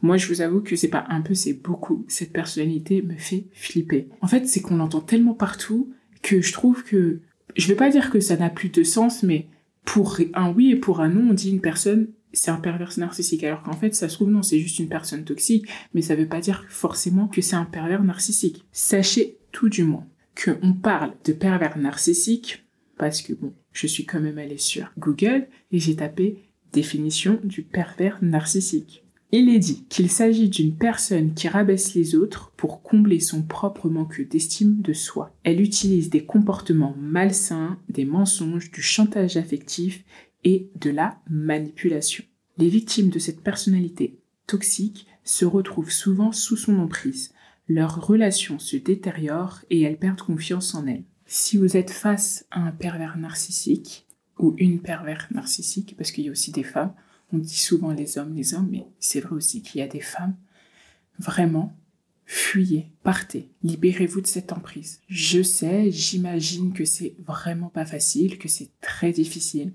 Moi 0.00 0.16
je 0.16 0.26
vous 0.26 0.40
avoue 0.40 0.60
que 0.60 0.76
c'est 0.76 0.88
pas 0.88 1.04
un 1.08 1.20
peu 1.20 1.34
c'est 1.34 1.54
beaucoup. 1.54 2.04
Cette 2.08 2.32
personnalité 2.32 3.02
me 3.02 3.16
fait 3.16 3.46
flipper. 3.52 4.08
En 4.20 4.26
fait 4.26 4.46
c'est 4.48 4.60
qu'on 4.60 4.76
l'entend 4.76 5.00
tellement 5.00 5.34
partout 5.34 5.92
que 6.22 6.40
je 6.40 6.52
trouve 6.52 6.84
que 6.84 7.20
je 7.56 7.68
vais 7.68 7.74
pas 7.74 7.90
dire 7.90 8.10
que 8.10 8.20
ça 8.20 8.36
n'a 8.36 8.50
plus 8.50 8.70
de 8.70 8.82
sens 8.82 9.22
mais 9.22 9.46
pour 9.84 10.18
un 10.34 10.52
oui 10.52 10.70
et 10.70 10.76
pour 10.76 11.00
un 11.00 11.08
non 11.08 11.30
on 11.30 11.34
dit 11.34 11.50
une 11.50 11.60
personne 11.60 12.08
c'est 12.32 12.50
un 12.50 12.56
pervers 12.56 12.98
narcissique 12.98 13.44
alors 13.44 13.62
qu'en 13.62 13.72
fait 13.72 13.94
ça 13.94 14.08
se 14.08 14.14
trouve 14.14 14.30
non 14.30 14.42
c'est 14.42 14.60
juste 14.60 14.78
une 14.78 14.88
personne 14.88 15.24
toxique 15.24 15.66
mais 15.94 16.02
ça 16.02 16.14
veut 16.14 16.28
pas 16.28 16.40
dire 16.40 16.64
forcément 16.68 17.28
que 17.28 17.42
c'est 17.42 17.56
un 17.56 17.64
pervers 17.64 18.04
narcissique 18.04 18.64
sachez 18.72 19.38
tout 19.50 19.68
du 19.68 19.84
moins 19.84 20.06
qu'on 20.42 20.72
parle 20.72 21.12
de 21.24 21.32
pervers 21.32 21.76
narcissique 21.76 22.64
parce 23.02 23.22
que 23.22 23.32
bon, 23.32 23.52
je 23.72 23.86
suis 23.86 24.04
quand 24.04 24.20
même 24.20 24.38
allée 24.38 24.58
sur 24.58 24.92
Google 24.98 25.48
et 25.70 25.78
j'ai 25.78 25.96
tapé 25.96 26.38
définition 26.72 27.38
du 27.42 27.62
pervers 27.62 28.18
narcissique. 28.22 29.04
Il 29.34 29.48
est 29.48 29.58
dit 29.58 29.86
qu'il 29.88 30.10
s'agit 30.10 30.50
d'une 30.50 30.76
personne 30.76 31.32
qui 31.32 31.48
rabaisse 31.48 31.94
les 31.94 32.14
autres 32.14 32.52
pour 32.56 32.82
combler 32.82 33.18
son 33.18 33.42
propre 33.42 33.88
manque 33.88 34.20
d'estime 34.20 34.82
de 34.82 34.92
soi. 34.92 35.34
Elle 35.42 35.62
utilise 35.62 36.10
des 36.10 36.26
comportements 36.26 36.94
malsains, 36.98 37.78
des 37.88 38.04
mensonges, 38.04 38.70
du 38.70 38.82
chantage 38.82 39.38
affectif 39.38 40.04
et 40.44 40.70
de 40.78 40.90
la 40.90 41.18
manipulation. 41.30 42.24
Les 42.58 42.68
victimes 42.68 43.08
de 43.08 43.18
cette 43.18 43.40
personnalité 43.40 44.20
toxique 44.46 45.06
se 45.24 45.46
retrouvent 45.46 45.90
souvent 45.90 46.32
sous 46.32 46.58
son 46.58 46.78
emprise. 46.78 47.32
Leurs 47.68 48.06
relations 48.06 48.58
se 48.58 48.76
détériorent 48.76 49.60
et 49.70 49.80
elles 49.80 49.98
perdent 49.98 50.20
confiance 50.20 50.74
en 50.74 50.86
elles. 50.86 51.04
Si 51.24 51.56
vous 51.56 51.78
êtes 51.78 51.90
face 51.90 52.44
à 52.50 52.60
un 52.60 52.72
pervers 52.72 53.16
narcissique, 53.16 54.06
ou 54.38 54.54
une 54.58 54.80
pervers 54.80 55.28
narcissique, 55.30 55.94
parce 55.96 56.10
qu'il 56.10 56.24
y 56.24 56.28
a 56.28 56.32
aussi 56.32 56.50
des 56.50 56.64
femmes. 56.64 56.92
On 57.32 57.38
dit 57.38 57.56
souvent 57.56 57.92
les 57.92 58.18
hommes, 58.18 58.34
les 58.34 58.54
hommes, 58.54 58.68
mais 58.70 58.86
c'est 59.00 59.20
vrai 59.20 59.34
aussi 59.34 59.62
qu'il 59.62 59.80
y 59.80 59.84
a 59.84 59.88
des 59.88 60.00
femmes. 60.00 60.36
Vraiment, 61.18 61.76
fuyez, 62.26 62.92
partez, 63.02 63.50
libérez-vous 63.62 64.20
de 64.20 64.26
cette 64.26 64.52
emprise. 64.52 65.00
Je 65.08 65.42
sais, 65.42 65.90
j'imagine 65.90 66.72
que 66.72 66.84
c'est 66.84 67.14
vraiment 67.18 67.68
pas 67.68 67.86
facile, 67.86 68.38
que 68.38 68.48
c'est 68.48 68.70
très 68.80 69.12
difficile, 69.12 69.72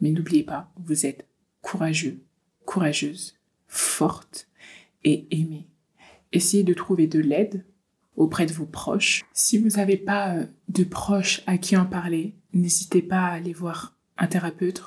mais 0.00 0.10
n'oubliez 0.10 0.42
pas, 0.42 0.72
vous 0.76 1.06
êtes 1.06 1.26
courageux, 1.62 2.22
courageuse, 2.64 3.36
forte 3.66 4.48
et 5.04 5.26
aimée. 5.30 5.68
Essayez 6.32 6.64
de 6.64 6.74
trouver 6.74 7.06
de 7.06 7.20
l'aide 7.20 7.64
auprès 8.16 8.46
de 8.46 8.52
vos 8.52 8.66
proches. 8.66 9.24
Si 9.32 9.58
vous 9.58 9.76
n'avez 9.76 9.96
pas 9.96 10.34
euh, 10.34 10.46
de 10.68 10.84
proches 10.84 11.42
à 11.46 11.56
qui 11.56 11.76
en 11.76 11.86
parler, 11.86 12.34
n'hésitez 12.52 13.00
pas 13.00 13.20
à 13.20 13.32
aller 13.32 13.52
voir 13.52 13.96
un 14.18 14.26
thérapeute 14.26 14.82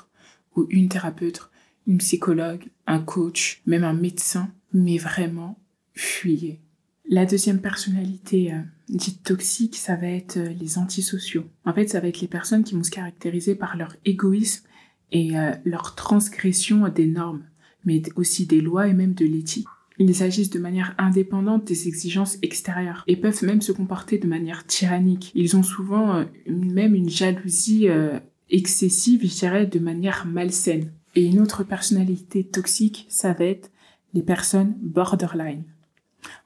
ou 0.54 0.66
une 0.68 0.88
thérapeute, 0.88 1.50
une 1.86 1.98
psychologue, 1.98 2.64
un 2.86 3.00
coach, 3.00 3.62
même 3.66 3.84
un 3.84 3.92
médecin, 3.92 4.52
mais 4.72 4.98
vraiment, 4.98 5.58
fuyez. 5.94 6.60
La 7.08 7.26
deuxième 7.26 7.60
personnalité 7.60 8.52
euh, 8.52 8.60
dite 8.88 9.22
toxique, 9.24 9.76
ça 9.76 9.96
va 9.96 10.06
être 10.06 10.36
euh, 10.36 10.52
les 10.58 10.78
antisociaux. 10.78 11.44
En 11.64 11.74
fait, 11.74 11.88
ça 11.88 12.00
va 12.00 12.08
être 12.08 12.20
les 12.20 12.28
personnes 12.28 12.64
qui 12.64 12.74
vont 12.74 12.84
se 12.84 12.90
caractériser 12.90 13.54
par 13.54 13.76
leur 13.76 13.96
égoïsme 14.04 14.66
et 15.14 15.32
leur 15.66 15.94
transgression 15.94 16.88
des 16.88 17.06
normes, 17.06 17.44
mais 17.84 18.00
aussi 18.16 18.46
des 18.46 18.62
lois 18.62 18.88
et 18.88 18.94
même 18.94 19.12
de 19.12 19.26
l'éthique. 19.26 19.66
Ils 19.98 20.22
agissent 20.22 20.50
de 20.50 20.58
manière 20.58 20.94
indépendante 20.98 21.64
des 21.64 21.88
exigences 21.88 22.38
extérieures 22.42 23.04
et 23.06 23.16
peuvent 23.16 23.44
même 23.44 23.60
se 23.60 23.72
comporter 23.72 24.18
de 24.18 24.26
manière 24.26 24.66
tyrannique. 24.66 25.32
Ils 25.34 25.56
ont 25.56 25.62
souvent 25.62 26.16
euh, 26.16 26.24
même 26.46 26.94
une 26.94 27.08
jalousie 27.10 27.88
euh, 27.88 28.18
excessive, 28.50 29.20
je 29.22 29.38
dirais, 29.38 29.66
de 29.66 29.78
manière 29.78 30.26
malsaine. 30.26 30.92
Et 31.14 31.26
une 31.26 31.40
autre 31.40 31.64
personnalité 31.64 32.44
toxique, 32.44 33.06
ça 33.08 33.32
va 33.32 33.44
être 33.44 33.70
les 34.14 34.22
personnes 34.22 34.74
borderline. 34.80 35.64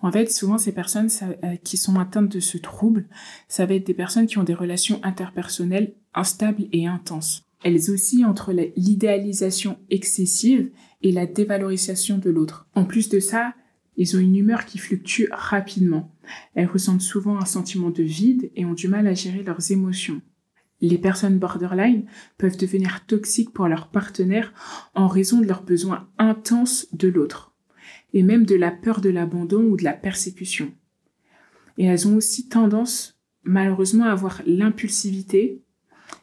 En 0.01 0.11
fait, 0.11 0.33
souvent 0.33 0.59
ces 0.59 0.73
personnes 0.73 1.11
euh, 1.23 1.57
qui 1.63 1.77
sont 1.77 1.99
atteintes 1.99 2.31
de 2.31 2.41
ce 2.41 2.59
trouble, 2.59 3.07
ça 3.49 3.67
va 3.67 3.75
être 3.75 3.87
des 3.87 3.95
personnes 3.95 4.27
qui 4.27 4.39
ont 4.39 4.45
des 4.45 4.55
relations 4.55 5.01
interpersonnelles 5.03 5.95
instables 6.15 6.67
et 6.73 6.87
intenses. 6.87 7.43
Elles 7.63 7.91
oscillent 7.91 8.25
entre 8.25 8.53
l'idéalisation 8.53 9.79
excessive 9.91 10.71
et 11.03 11.13
la 11.13 11.27
dévalorisation 11.27 12.19
de 12.19 12.31
l'autre. 12.31 12.67
En 12.75 12.85
plus 12.85 13.09
de 13.09 13.21
ça, 13.21 13.55
ils 13.97 14.17
ont 14.17 14.21
une 14.21 14.37
humeur 14.37 14.67
qui 14.67 14.79
fluctue 14.79 15.25
rapidement. 15.31 16.13
Elles 16.55 16.67
ressentent 16.67 17.01
souvent 17.01 17.39
un 17.39 17.45
sentiment 17.45 17.91
de 17.91 18.03
vide 18.03 18.51
et 18.57 18.65
ont 18.65 18.75
du 18.75 18.89
mal 18.89 19.07
à 19.07 19.15
gérer 19.15 19.43
leurs 19.43 19.71
émotions. 19.71 20.21
Les 20.81 20.99
personnes 20.99 21.39
borderline 21.39 22.05
peuvent 22.39 22.57
devenir 22.57 23.07
toxiques 23.07 23.53
pour 23.53 23.69
leur 23.69 23.89
partenaire 23.89 24.53
en 24.95 25.09
raison 25.09 25.41
de 25.41 25.47
leurs 25.47 25.63
besoins 25.63 26.09
intenses 26.19 26.87
de 26.93 27.09
l'autre, 27.09 27.55
et 28.13 28.23
même 28.23 28.45
de 28.45 28.55
la 28.55 28.71
peur 28.71 29.01
de 29.01 29.11
l'abandon 29.11 29.63
ou 29.63 29.77
de 29.77 29.85
la 29.85 29.95
persécution. 29.95 30.73
Et 31.79 31.85
elles 31.85 32.07
ont 32.07 32.17
aussi 32.17 32.49
tendance, 32.49 33.19
malheureusement, 33.43 34.05
à 34.05 34.13
avoir 34.13 34.43
l'impulsivité 34.47 35.63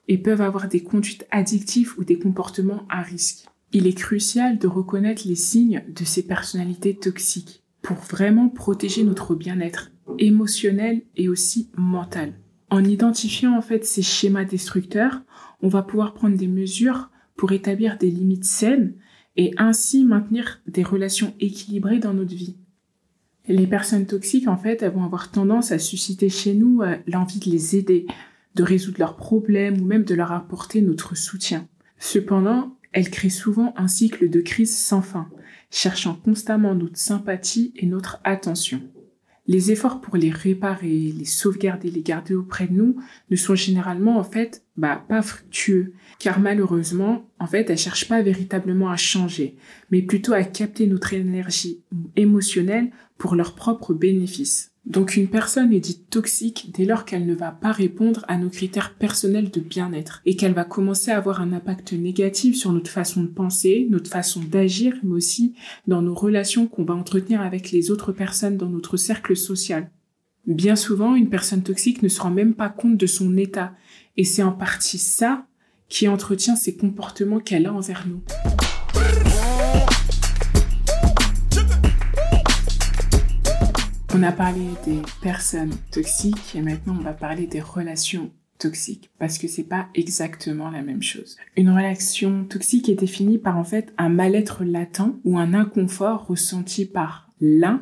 et 0.07 0.17
peuvent 0.17 0.41
avoir 0.41 0.67
des 0.67 0.81
conduites 0.81 1.25
addictives 1.31 1.93
ou 1.97 2.03
des 2.03 2.19
comportements 2.19 2.85
à 2.89 3.01
risque. 3.01 3.47
Il 3.71 3.87
est 3.87 3.97
crucial 3.97 4.59
de 4.59 4.67
reconnaître 4.67 5.27
les 5.27 5.35
signes 5.35 5.83
de 5.87 6.03
ces 6.03 6.23
personnalités 6.23 6.95
toxiques 6.95 7.63
pour 7.81 7.97
vraiment 7.97 8.49
protéger 8.49 9.03
notre 9.03 9.35
bien-être 9.35 9.91
émotionnel 10.19 11.01
et 11.15 11.27
aussi 11.27 11.69
mental. 11.75 12.33
En 12.73 12.83
identifiant 12.83 13.55
en 13.55 13.61
fait 13.61 13.85
ces 13.85 14.01
schémas 14.01 14.45
destructeurs, 14.45 15.21
on 15.61 15.67
va 15.67 15.83
pouvoir 15.83 16.15
prendre 16.15 16.35
des 16.35 16.47
mesures 16.47 17.11
pour 17.35 17.51
établir 17.51 17.99
des 17.99 18.09
limites 18.09 18.45
saines 18.45 18.95
et 19.37 19.53
ainsi 19.57 20.03
maintenir 20.03 20.59
des 20.65 20.81
relations 20.81 21.35
équilibrées 21.39 21.99
dans 21.99 22.15
notre 22.15 22.33
vie. 22.33 22.57
Les 23.47 23.67
personnes 23.67 24.07
toxiques, 24.07 24.47
en 24.47 24.57
fait, 24.57 24.81
elles 24.81 24.91
vont 24.91 25.03
avoir 25.03 25.29
tendance 25.29 25.71
à 25.71 25.77
susciter 25.77 26.29
chez 26.29 26.55
nous 26.55 26.81
euh, 26.81 26.95
l'envie 27.05 27.37
de 27.37 27.51
les 27.51 27.75
aider, 27.75 28.07
de 28.55 28.63
résoudre 28.63 28.97
leurs 28.97 29.17
problèmes 29.17 29.79
ou 29.79 29.85
même 29.85 30.03
de 30.03 30.15
leur 30.15 30.31
apporter 30.31 30.81
notre 30.81 31.15
soutien. 31.15 31.67
Cependant, 31.99 32.75
elle 32.91 33.11
crée 33.11 33.29
souvent 33.29 33.75
un 33.77 33.87
cycle 33.87 34.31
de 34.31 34.41
crise 34.41 34.75
sans 34.75 35.03
fin, 35.03 35.29
cherchant 35.69 36.15
constamment 36.15 36.73
notre 36.73 36.97
sympathie 36.97 37.71
et 37.75 37.85
notre 37.85 38.19
attention. 38.23 38.81
Les 39.45 39.71
efforts 39.71 39.99
pour 39.99 40.15
les 40.15 40.29
réparer, 40.29 41.13
les 41.17 41.25
sauvegarder, 41.25 41.91
les 41.91 42.01
garder 42.01 42.33
auprès 42.33 42.67
de 42.67 42.73
nous 42.73 42.95
ne 43.29 43.35
sont 43.35 43.55
généralement 43.55 44.17
en 44.17 44.23
fait 44.23 44.63
bah, 44.77 45.03
pas 45.07 45.21
fructueux, 45.21 45.93
car 46.17 46.39
malheureusement, 46.39 47.29
en 47.39 47.47
fait, 47.47 47.69
elles 47.69 47.77
cherchent 47.77 48.07
pas 48.07 48.21
véritablement 48.21 48.89
à 48.89 48.95
changer, 48.95 49.57
mais 49.91 50.01
plutôt 50.01 50.33
à 50.33 50.43
capter 50.43 50.87
notre 50.87 51.13
énergie 51.13 51.81
émotionnelle 52.15 52.91
pour 53.17 53.35
leur 53.35 53.53
propre 53.53 53.93
bénéfice. 53.93 54.72
Donc 54.85 55.15
une 55.15 55.29
personne 55.29 55.71
est 55.71 55.79
dite 55.79 56.09
toxique 56.09 56.71
dès 56.73 56.83
lors 56.83 57.05
qu'elle 57.05 57.25
ne 57.25 57.33
va 57.35 57.51
pas 57.51 57.71
répondre 57.71 58.25
à 58.27 58.37
nos 58.37 58.49
critères 58.49 58.95
personnels 58.95 59.49
de 59.49 59.61
bien-être 59.61 60.21
et 60.25 60.35
qu'elle 60.35 60.53
va 60.53 60.65
commencer 60.65 61.09
à 61.09 61.17
avoir 61.17 61.41
un 61.41 61.53
impact 61.53 61.93
négatif 61.93 62.57
sur 62.57 62.73
notre 62.73 62.91
façon 62.91 63.23
de 63.23 63.27
penser, 63.27 63.87
notre 63.89 64.09
façon 64.09 64.41
d'agir, 64.41 64.95
mais 65.03 65.13
aussi 65.13 65.53
dans 65.87 66.01
nos 66.01 66.13
relations 66.13 66.67
qu'on 66.67 66.83
va 66.83 66.95
entretenir 66.95 67.41
avec 67.41 67.71
les 67.71 67.91
autres 67.91 68.11
personnes 68.11 68.57
dans 68.57 68.69
notre 68.69 68.97
cercle 68.97 69.37
social. 69.37 69.89
Bien 70.45 70.75
souvent, 70.75 71.15
une 71.15 71.29
personne 71.29 71.63
toxique 71.63 72.03
ne 72.03 72.09
se 72.09 72.19
rend 72.19 72.31
même 72.31 72.53
pas 72.53 72.67
compte 72.67 72.97
de 72.97 73.07
son 73.07 73.37
état 73.37 73.73
et 74.17 74.25
c'est 74.25 74.43
en 74.43 74.51
partie 74.51 74.97
ça 74.97 75.45
qui 75.87 76.09
entretient 76.09 76.57
ces 76.57 76.75
comportements 76.75 77.39
qu'elle 77.39 77.67
a 77.67 77.73
envers 77.73 78.05
nous. 78.05 78.21
On 84.15 84.21
a 84.21 84.31
parlé 84.31 84.61
des 84.85 85.01
personnes 85.23 85.73
toxiques 85.89 86.55
et 86.55 86.61
maintenant 86.61 86.95
on 86.99 87.03
va 87.03 87.13
parler 87.13 87.47
des 87.47 87.61
relations 87.61 88.29
toxiques 88.59 89.09
parce 89.17 89.39
que 89.39 89.47
c'est 89.47 89.63
pas 89.63 89.87
exactement 89.95 90.69
la 90.69 90.83
même 90.83 91.01
chose. 91.01 91.35
Une 91.57 91.71
relation 91.71 92.45
toxique 92.45 92.89
est 92.89 92.95
définie 92.95 93.39
par 93.39 93.57
en 93.57 93.63
fait 93.63 93.91
un 93.97 94.09
mal-être 94.09 94.63
latent 94.65 95.15
ou 95.23 95.39
un 95.39 95.55
inconfort 95.55 96.27
ressenti 96.27 96.85
par 96.85 97.27
l'un 97.41 97.81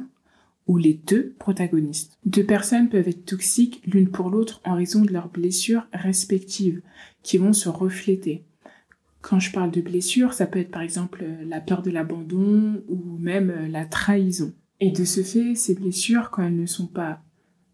ou 0.67 0.77
les 0.77 0.93
deux 0.93 1.35
protagonistes. 1.37 2.17
Deux 2.25 2.45
personnes 2.45 2.87
peuvent 2.87 3.09
être 3.09 3.25
toxiques 3.25 3.81
l'une 3.85 4.09
pour 4.09 4.29
l'autre 4.29 4.61
en 4.63 4.75
raison 4.75 5.01
de 5.01 5.11
leurs 5.11 5.27
blessures 5.27 5.85
respectives 5.91 6.81
qui 7.23 7.39
vont 7.39 7.51
se 7.51 7.67
refléter. 7.67 8.45
Quand 9.19 9.41
je 9.41 9.51
parle 9.51 9.71
de 9.71 9.81
blessures, 9.81 10.33
ça 10.33 10.47
peut 10.47 10.59
être 10.59 10.71
par 10.71 10.81
exemple 10.81 11.25
la 11.45 11.59
peur 11.59 11.81
de 11.81 11.91
l'abandon 11.91 12.81
ou 12.87 13.17
même 13.19 13.53
la 13.69 13.83
trahison. 13.83 14.53
Et 14.81 14.89
de 14.89 15.05
ce 15.05 15.21
fait, 15.21 15.53
ces 15.53 15.75
blessures, 15.75 16.31
quand 16.31 16.43
elles 16.43 16.59
ne 16.59 16.65
sont 16.65 16.87
pas 16.87 17.21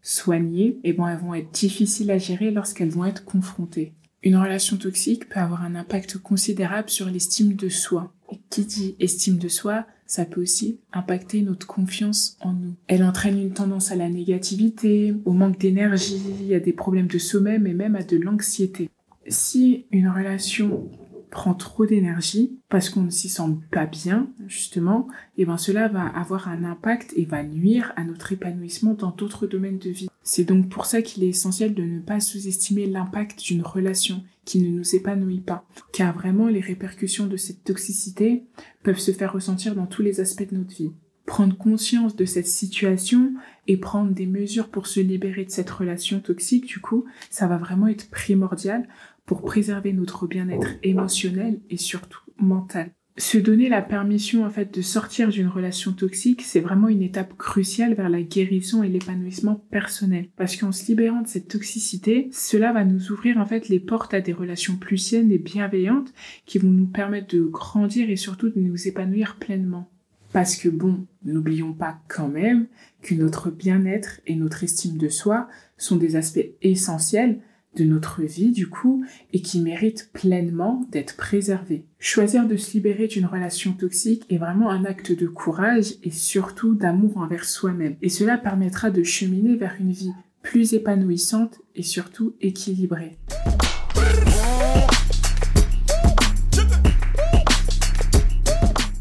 soignées, 0.02 0.78
eh 0.84 0.92
ben, 0.92 1.08
elles 1.08 1.18
vont 1.18 1.34
être 1.34 1.50
difficiles 1.50 2.10
à 2.10 2.18
gérer 2.18 2.50
lorsqu'elles 2.50 2.90
vont 2.90 3.06
être 3.06 3.24
confrontées. 3.24 3.94
Une 4.22 4.36
relation 4.36 4.76
toxique 4.76 5.28
peut 5.28 5.40
avoir 5.40 5.62
un 5.62 5.74
impact 5.74 6.18
considérable 6.18 6.90
sur 6.90 7.08
l'estime 7.08 7.54
de 7.54 7.70
soi. 7.70 8.12
Et 8.30 8.38
qui 8.50 8.66
dit 8.66 8.94
estime 9.00 9.38
de 9.38 9.48
soi, 9.48 9.86
ça 10.06 10.26
peut 10.26 10.42
aussi 10.42 10.80
impacter 10.92 11.40
notre 11.40 11.66
confiance 11.66 12.36
en 12.40 12.52
nous. 12.52 12.74
Elle 12.88 13.02
entraîne 13.02 13.38
une 13.38 13.54
tendance 13.54 13.90
à 13.90 13.96
la 13.96 14.10
négativité, 14.10 15.14
au 15.24 15.32
manque 15.32 15.58
d'énergie, 15.58 16.54
à 16.54 16.60
des 16.60 16.74
problèmes 16.74 17.06
de 17.06 17.18
sommeil, 17.18 17.58
mais 17.58 17.72
même 17.72 17.94
à 17.94 18.02
de 18.02 18.18
l'anxiété. 18.18 18.90
Si 19.28 19.86
une 19.92 20.08
relation 20.08 20.90
prend 21.30 21.54
trop 21.54 21.86
d'énergie 21.86 22.58
parce 22.68 22.90
qu'on 22.90 23.02
ne 23.02 23.10
s'y 23.10 23.28
sent 23.28 23.56
pas 23.70 23.86
bien, 23.86 24.28
justement, 24.46 25.08
et 25.36 25.44
ben 25.44 25.56
cela 25.56 25.88
va 25.88 26.06
avoir 26.06 26.48
un 26.48 26.64
impact 26.64 27.12
et 27.16 27.24
va 27.24 27.42
nuire 27.42 27.92
à 27.96 28.04
notre 28.04 28.32
épanouissement 28.32 28.94
dans 28.94 29.10
d'autres 29.10 29.46
domaines 29.46 29.78
de 29.78 29.90
vie. 29.90 30.08
C'est 30.22 30.44
donc 30.44 30.68
pour 30.68 30.86
ça 30.86 31.02
qu'il 31.02 31.24
est 31.24 31.28
essentiel 31.28 31.74
de 31.74 31.82
ne 31.82 32.00
pas 32.00 32.20
sous-estimer 32.20 32.86
l'impact 32.86 33.42
d'une 33.42 33.62
relation 33.62 34.22
qui 34.44 34.60
ne 34.60 34.68
nous 34.68 34.94
épanouit 34.94 35.40
pas, 35.40 35.66
car 35.92 36.14
vraiment 36.14 36.48
les 36.48 36.60
répercussions 36.60 37.26
de 37.26 37.36
cette 37.36 37.64
toxicité 37.64 38.44
peuvent 38.82 38.98
se 38.98 39.12
faire 39.12 39.32
ressentir 39.32 39.74
dans 39.74 39.86
tous 39.86 40.02
les 40.02 40.20
aspects 40.20 40.50
de 40.50 40.56
notre 40.56 40.74
vie. 40.74 40.92
Prendre 41.26 41.56
conscience 41.58 42.16
de 42.16 42.24
cette 42.24 42.46
situation 42.46 43.34
et 43.66 43.76
prendre 43.76 44.12
des 44.12 44.24
mesures 44.24 44.70
pour 44.70 44.86
se 44.86 45.00
libérer 45.00 45.44
de 45.44 45.50
cette 45.50 45.68
relation 45.68 46.20
toxique, 46.20 46.66
du 46.66 46.80
coup, 46.80 47.04
ça 47.28 47.46
va 47.46 47.58
vraiment 47.58 47.86
être 47.86 48.08
primordial 48.08 48.88
pour 49.28 49.42
préserver 49.42 49.92
notre 49.92 50.26
bien-être 50.26 50.70
émotionnel 50.82 51.60
et 51.70 51.76
surtout 51.76 52.22
mental. 52.38 52.90
Se 53.18 53.36
donner 53.36 53.68
la 53.68 53.82
permission 53.82 54.44
en 54.44 54.50
fait 54.50 54.72
de 54.72 54.80
sortir 54.80 55.28
d'une 55.28 55.48
relation 55.48 55.92
toxique, 55.92 56.42
c'est 56.42 56.60
vraiment 56.60 56.88
une 56.88 57.02
étape 57.02 57.36
cruciale 57.36 57.94
vers 57.94 58.08
la 58.08 58.22
guérison 58.22 58.82
et 58.82 58.88
l'épanouissement 58.88 59.56
personnel. 59.70 60.28
Parce 60.36 60.56
qu'en 60.56 60.72
se 60.72 60.86
libérant 60.86 61.22
de 61.22 61.26
cette 61.26 61.48
toxicité, 61.48 62.28
cela 62.32 62.72
va 62.72 62.84
nous 62.84 63.10
ouvrir 63.10 63.38
en 63.38 63.44
fait 63.44 63.68
les 63.68 63.80
portes 63.80 64.14
à 64.14 64.20
des 64.20 64.32
relations 64.32 64.76
plus 64.76 64.98
saines 64.98 65.32
et 65.32 65.38
bienveillantes 65.38 66.14
qui 66.46 66.58
vont 66.58 66.70
nous 66.70 66.86
permettre 66.86 67.34
de 67.34 67.42
grandir 67.42 68.08
et 68.08 68.16
surtout 68.16 68.50
de 68.50 68.60
nous 68.60 68.86
épanouir 68.86 69.36
pleinement. 69.36 69.90
Parce 70.32 70.56
que 70.56 70.68
bon, 70.68 71.06
n'oublions 71.24 71.72
pas 71.72 71.98
quand 72.06 72.28
même 72.28 72.66
que 73.02 73.14
notre 73.14 73.50
bien-être 73.50 74.20
et 74.26 74.36
notre 74.36 74.62
estime 74.62 74.96
de 74.96 75.08
soi 75.08 75.48
sont 75.76 75.96
des 75.96 76.16
aspects 76.16 76.48
essentiels 76.62 77.40
de 77.76 77.84
notre 77.84 78.22
vie 78.22 78.50
du 78.50 78.68
coup 78.68 79.04
et 79.32 79.40
qui 79.40 79.60
mérite 79.60 80.10
pleinement 80.12 80.86
d'être 80.90 81.16
préservé. 81.16 81.84
Choisir 81.98 82.46
de 82.46 82.56
se 82.56 82.72
libérer 82.72 83.06
d'une 83.06 83.26
relation 83.26 83.72
toxique 83.72 84.24
est 84.30 84.38
vraiment 84.38 84.70
un 84.70 84.84
acte 84.84 85.12
de 85.12 85.26
courage 85.26 85.94
et 86.02 86.10
surtout 86.10 86.74
d'amour 86.74 87.18
envers 87.18 87.44
soi-même. 87.44 87.96
Et 88.02 88.08
cela 88.08 88.38
permettra 88.38 88.90
de 88.90 89.02
cheminer 89.02 89.56
vers 89.56 89.76
une 89.80 89.92
vie 89.92 90.12
plus 90.42 90.72
épanouissante 90.72 91.60
et 91.74 91.82
surtout 91.82 92.34
équilibrée. 92.40 93.18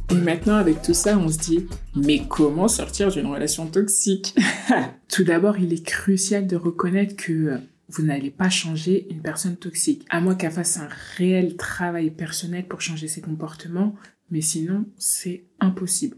Et 0.10 0.16
maintenant, 0.16 0.56
avec 0.56 0.82
tout 0.82 0.94
ça, 0.94 1.18
on 1.18 1.30
se 1.30 1.38
dit, 1.38 1.68
mais 1.96 2.24
comment 2.28 2.68
sortir 2.68 3.12
d'une 3.12 3.28
relation 3.28 3.68
toxique? 3.68 4.36
Tout 5.10 5.24
d'abord, 5.24 5.58
il 5.58 5.74
est 5.74 5.86
crucial 5.86 6.48
de 6.48 6.56
reconnaître 6.56 7.16
que 7.16 7.60
vous 7.90 8.04
n'allez 8.04 8.32
pas 8.32 8.50
changer 8.50 9.08
une 9.12 9.22
personne 9.22 9.56
toxique, 9.56 10.06
à 10.10 10.20
moins 10.20 10.36
qu'elle 10.36 10.52
fasse 10.52 10.78
un 10.78 10.90
réel 11.16 11.56
travail 11.56 12.12
personnel 12.12 12.68
pour 12.68 12.82
changer 12.82 13.08
ses 13.08 13.22
comportements, 13.22 13.96
mais 14.30 14.42
sinon, 14.42 14.86
c'est 14.98 15.46
impossible. 15.60 16.18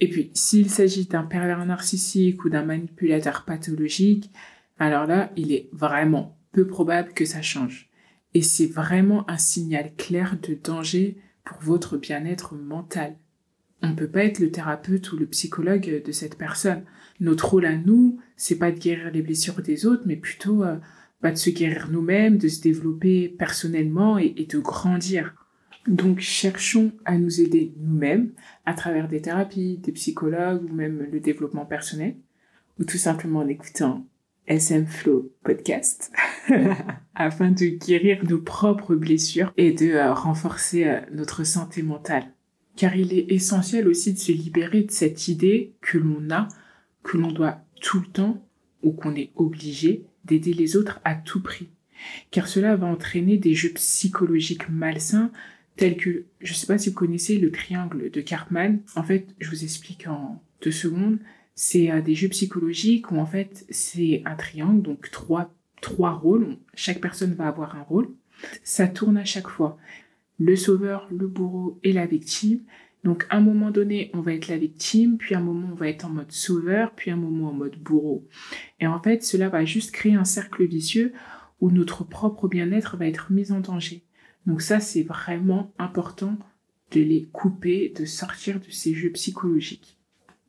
Et 0.00 0.08
puis, 0.08 0.30
s'il 0.34 0.70
s'agit 0.70 1.06
d'un 1.06 1.24
pervers 1.24 1.64
narcissique 1.66 2.44
ou 2.44 2.48
d'un 2.48 2.64
manipulateur 2.64 3.44
pathologique, 3.44 4.30
alors 4.78 5.06
là, 5.06 5.32
il 5.36 5.52
est 5.52 5.68
vraiment 5.72 6.38
peu 6.52 6.66
probable 6.66 7.12
que 7.12 7.24
ça 7.24 7.42
change. 7.42 7.90
Et 8.34 8.42
c'est 8.42 8.66
vraiment 8.66 9.28
un 9.28 9.38
signal 9.38 9.92
clair 9.96 10.38
de 10.40 10.54
danger 10.54 11.18
pour 11.44 11.58
votre 11.60 11.96
bien-être 11.96 12.54
mental. 12.54 13.16
On 13.82 13.88
ne 13.88 13.94
peut 13.94 14.08
pas 14.08 14.24
être 14.24 14.38
le 14.38 14.50
thérapeute 14.50 15.10
ou 15.12 15.16
le 15.16 15.26
psychologue 15.26 16.02
de 16.04 16.12
cette 16.12 16.36
personne. 16.36 16.84
Notre 17.20 17.50
rôle 17.50 17.66
à 17.66 17.76
nous, 17.76 18.18
c'est 18.36 18.58
pas 18.58 18.70
de 18.70 18.78
guérir 18.78 19.10
les 19.10 19.22
blessures 19.22 19.60
des 19.62 19.86
autres, 19.86 20.04
mais 20.06 20.16
plutôt 20.16 20.62
euh, 20.62 20.76
bah, 21.20 21.32
de 21.32 21.36
se 21.36 21.50
guérir 21.50 21.88
nous-mêmes, 21.90 22.38
de 22.38 22.48
se 22.48 22.60
développer 22.60 23.28
personnellement 23.28 24.18
et, 24.18 24.46
de 24.48 24.58
grandir. 24.58 25.34
Donc 25.88 26.20
cherchons 26.20 26.92
à 27.04 27.18
nous 27.18 27.40
aider 27.40 27.72
nous-mêmes 27.78 28.32
à 28.66 28.74
travers 28.74 29.08
des 29.08 29.20
thérapies, 29.20 29.78
des 29.78 29.92
psychologues 29.92 30.62
ou 30.70 30.72
même 30.72 31.08
le 31.10 31.18
développement 31.18 31.66
personnel, 31.66 32.16
ou 32.78 32.84
tout 32.84 32.98
simplement 32.98 33.40
en 33.40 33.48
écoutant 33.48 34.06
SM 34.46 34.86
Flow 34.86 35.32
podcast 35.42 36.12
afin 37.14 37.50
de 37.50 37.66
guérir 37.66 38.24
nos 38.24 38.40
propres 38.40 38.94
blessures 38.94 39.52
et 39.56 39.72
de 39.72 39.90
euh, 39.90 40.14
renforcer 40.14 40.84
euh, 40.86 41.00
notre 41.12 41.44
santé 41.44 41.82
mentale. 41.82 42.32
Car 42.76 42.94
il 42.94 43.12
est 43.12 43.32
essentiel 43.32 43.88
aussi 43.88 44.12
de 44.12 44.18
se 44.18 44.30
libérer 44.30 44.84
de 44.84 44.90
cette 44.92 45.26
idée 45.26 45.74
que 45.80 45.98
l'on 45.98 46.30
a 46.30 46.46
que 47.02 47.16
l'on 47.16 47.32
doit 47.32 47.60
tout 47.80 48.00
le 48.00 48.06
temps 48.06 48.44
ou 48.82 48.92
qu'on 48.92 49.14
est 49.14 49.30
obligé 49.36 50.04
d'aider 50.24 50.52
les 50.52 50.76
autres 50.76 51.00
à 51.04 51.14
tout 51.14 51.42
prix. 51.42 51.68
Car 52.30 52.46
cela 52.46 52.76
va 52.76 52.86
entraîner 52.86 53.38
des 53.38 53.54
jeux 53.54 53.72
psychologiques 53.72 54.68
malsains 54.68 55.32
tels 55.76 55.96
que, 55.96 56.24
je 56.40 56.52
ne 56.52 56.56
sais 56.56 56.66
pas 56.66 56.78
si 56.78 56.90
vous 56.90 56.94
connaissez 56.94 57.38
le 57.38 57.50
triangle 57.50 58.10
de 58.10 58.20
Cartman. 58.20 58.80
En 58.96 59.02
fait, 59.02 59.28
je 59.38 59.48
vous 59.48 59.64
explique 59.64 60.06
en 60.06 60.42
deux 60.60 60.72
secondes. 60.72 61.18
C'est 61.54 61.90
euh, 61.90 62.02
des 62.02 62.14
jeux 62.14 62.28
psychologiques 62.28 63.10
où 63.10 63.18
en 63.18 63.26
fait 63.26 63.64
c'est 63.70 64.22
un 64.26 64.34
triangle, 64.34 64.82
donc 64.82 65.10
trois, 65.10 65.54
trois 65.80 66.12
rôles. 66.12 66.56
Chaque 66.74 67.00
personne 67.00 67.34
va 67.34 67.48
avoir 67.48 67.76
un 67.76 67.82
rôle. 67.82 68.10
Ça 68.62 68.86
tourne 68.86 69.16
à 69.16 69.24
chaque 69.24 69.48
fois. 69.48 69.78
Le 70.38 70.54
sauveur, 70.54 71.08
le 71.10 71.26
bourreau 71.26 71.80
et 71.82 71.92
la 71.92 72.06
victime. 72.06 72.60
Donc, 73.04 73.26
à 73.30 73.36
un 73.36 73.40
moment 73.40 73.70
donné, 73.70 74.10
on 74.12 74.20
va 74.20 74.34
être 74.34 74.48
la 74.48 74.58
victime, 74.58 75.18
puis 75.18 75.34
à 75.34 75.38
un 75.38 75.42
moment, 75.42 75.68
on 75.72 75.76
va 75.76 75.88
être 75.88 76.04
en 76.04 76.10
mode 76.10 76.32
sauveur, 76.32 76.92
puis 76.94 77.10
à 77.10 77.14
un 77.14 77.18
moment 77.18 77.50
en 77.50 77.52
mode 77.52 77.76
bourreau. 77.76 78.26
Et 78.80 78.86
en 78.86 79.00
fait, 79.00 79.22
cela 79.22 79.48
va 79.48 79.64
juste 79.64 79.92
créer 79.92 80.14
un 80.14 80.24
cercle 80.24 80.66
vicieux 80.66 81.12
où 81.60 81.70
notre 81.70 82.04
propre 82.04 82.48
bien-être 82.48 82.96
va 82.96 83.06
être 83.06 83.32
mis 83.32 83.52
en 83.52 83.60
danger. 83.60 84.04
Donc 84.46 84.62
ça, 84.62 84.80
c'est 84.80 85.02
vraiment 85.02 85.72
important 85.78 86.38
de 86.92 87.00
les 87.00 87.28
couper, 87.32 87.92
de 87.96 88.04
sortir 88.04 88.60
de 88.60 88.70
ces 88.70 88.94
jeux 88.94 89.10
psychologiques. 89.12 89.98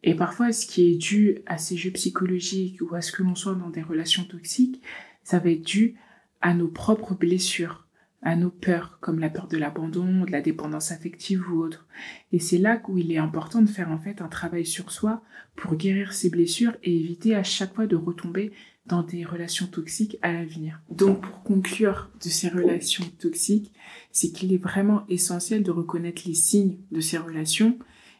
Et 0.03 0.15
parfois, 0.15 0.51
ce 0.51 0.65
qui 0.65 0.89
est 0.89 0.95
dû 0.95 1.39
à 1.45 1.57
ces 1.57 1.75
jeux 1.75 1.91
psychologiques 1.91 2.81
ou 2.81 2.95
à 2.95 3.01
ce 3.01 3.11
que 3.11 3.23
l'on 3.23 3.35
soit 3.35 3.55
dans 3.55 3.69
des 3.69 3.81
relations 3.81 4.23
toxiques, 4.23 4.81
ça 5.23 5.39
va 5.39 5.51
être 5.51 5.65
dû 5.65 5.95
à 6.41 6.53
nos 6.53 6.69
propres 6.69 7.15
blessures 7.15 7.88
à 8.21 8.35
nos 8.35 8.49
peurs, 8.49 8.97
comme 8.99 9.19
la 9.19 9.29
peur 9.29 9.47
de 9.47 9.57
l'abandon, 9.57 10.25
de 10.25 10.31
la 10.31 10.41
dépendance 10.41 10.91
affective 10.91 11.43
ou 11.49 11.63
autre. 11.63 11.87
Et 12.31 12.39
c'est 12.39 12.57
là 12.57 12.81
où 12.87 12.97
il 12.97 13.11
est 13.11 13.17
important 13.17 13.61
de 13.61 13.69
faire 13.69 13.91
en 13.91 13.99
fait 13.99 14.21
un 14.21 14.27
travail 14.27 14.65
sur 14.65 14.91
soi 14.91 15.23
pour 15.55 15.75
guérir 15.75 16.13
ces 16.13 16.29
blessures 16.29 16.75
et 16.83 16.95
éviter 16.95 17.35
à 17.35 17.43
chaque 17.43 17.73
fois 17.73 17.87
de 17.87 17.95
retomber 17.95 18.51
dans 18.85 19.03
des 19.03 19.23
relations 19.23 19.67
toxiques 19.67 20.17
à 20.21 20.33
l'avenir. 20.33 20.81
Donc 20.89 21.21
pour 21.21 21.43
conclure 21.43 22.09
de 22.23 22.29
ces 22.29 22.49
relations 22.49 23.05
toxiques, 23.19 23.71
c'est 24.11 24.31
qu'il 24.31 24.51
est 24.51 24.57
vraiment 24.57 25.03
essentiel 25.07 25.63
de 25.63 25.71
reconnaître 25.71 26.23
les 26.25 26.33
signes 26.33 26.77
de 26.91 26.99
ces 26.99 27.17
relations 27.17 27.77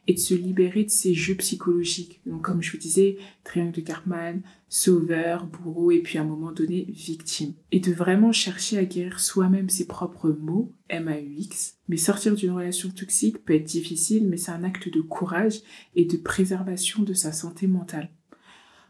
et 0.09 0.13
de 0.13 0.19
se 0.19 0.33
libérer 0.33 0.85
de 0.85 0.89
ces 0.89 1.13
jeux 1.13 1.35
psychologiques. 1.35 2.19
Donc, 2.25 2.41
comme 2.41 2.63
je 2.63 2.71
vous 2.71 2.79
disais, 2.79 3.17
triangle 3.43 3.73
de 3.73 3.81
Cartman, 3.81 4.41
sauveur, 4.67 5.45
bourreau 5.45 5.91
et 5.91 5.99
puis 5.99 6.17
à 6.17 6.21
un 6.21 6.25
moment 6.25 6.51
donné, 6.51 6.87
victime. 6.89 7.53
Et 7.71 7.79
de 7.79 7.93
vraiment 7.93 8.31
chercher 8.31 8.79
à 8.79 8.85
guérir 8.85 9.19
soi-même 9.19 9.69
ses 9.69 9.85
propres 9.85 10.31
mots, 10.31 10.73
M-A-U-X. 10.89 11.77
Mais 11.89 11.97
sortir 11.97 12.33
d'une 12.33 12.49
relation 12.49 12.89
toxique 12.89 13.45
peut 13.45 13.53
être 13.53 13.65
difficile, 13.65 14.27
mais 14.27 14.37
c'est 14.37 14.49
un 14.49 14.63
acte 14.63 14.91
de 14.91 14.99
courage 14.99 15.59
et 15.95 16.05
de 16.05 16.17
préservation 16.17 17.03
de 17.03 17.13
sa 17.13 17.31
santé 17.31 17.67
mentale. 17.67 18.09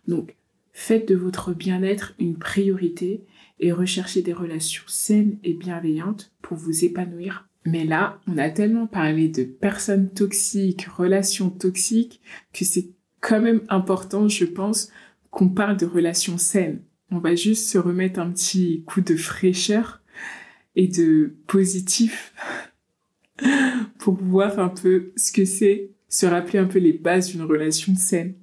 Donc, 0.08 0.38
faites 0.72 1.10
de 1.10 1.16
votre 1.16 1.54
bien-être 1.54 2.14
une 2.18 2.38
priorité 2.38 3.26
et 3.60 3.74
recherchez 3.74 4.22
des 4.22 4.32
relations 4.32 4.86
saines 4.88 5.38
et 5.44 5.54
bienveillantes 5.54 6.32
pour 6.42 6.56
vous 6.56 6.86
épanouir 6.86 7.49
mais 7.70 7.86
là, 7.86 8.20
on 8.28 8.38
a 8.38 8.50
tellement 8.50 8.88
parlé 8.88 9.28
de 9.28 9.44
personnes 9.44 10.10
toxiques, 10.10 10.86
relations 10.86 11.50
toxiques, 11.50 12.22
que 12.54 12.66
c'est 12.66 12.90
quand 13.22 13.42
même 13.42 13.62
important, 13.70 14.28
je 14.28 14.46
pense, 14.46 14.90
qu'on 15.30 15.50
parle 15.50 15.78
de 15.78 15.86
relations 15.86 16.38
saines. 16.38 16.82
On 17.12 17.20
va 17.20 17.36
juste 17.36 17.70
se 17.70 17.78
remettre 17.78 18.20
un 18.20 18.32
petit 18.32 18.84
coup 18.86 19.02
de 19.02 19.16
fraîcheur 19.16 20.02
et 20.76 20.88
de 20.88 21.36
positif 21.48 22.34
pour 24.00 24.16
voir 24.16 24.60
un 24.60 24.70
peu 24.70 25.12
ce 25.16 25.32
que 25.32 25.46
c'est, 25.46 25.92
se 26.08 26.26
rappeler 26.26 26.60
un 26.60 26.66
peu 26.66 26.80
les 26.80 26.94
bases 26.94 27.32
d'une 27.32 27.44
relation 27.44 27.96
saine. 27.96 28.34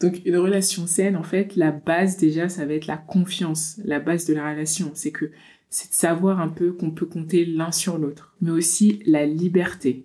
Donc 0.00 0.20
une 0.24 0.36
relation 0.36 0.86
saine, 0.86 1.16
en 1.16 1.22
fait, 1.22 1.54
la 1.54 1.70
base 1.70 2.16
déjà, 2.16 2.48
ça 2.48 2.66
va 2.66 2.74
être 2.74 2.86
la 2.88 2.96
confiance, 2.96 3.80
la 3.84 4.00
base 4.00 4.26
de 4.26 4.34
la 4.34 4.50
relation. 4.50 4.90
C'est 4.94 5.12
que 5.12 5.30
c'est 5.72 5.88
de 5.88 5.94
savoir 5.94 6.38
un 6.38 6.48
peu 6.48 6.72
qu'on 6.72 6.90
peut 6.90 7.06
compter 7.06 7.46
l'un 7.46 7.72
sur 7.72 7.96
l'autre, 7.96 8.34
mais 8.42 8.50
aussi 8.50 9.02
la 9.06 9.24
liberté. 9.24 10.04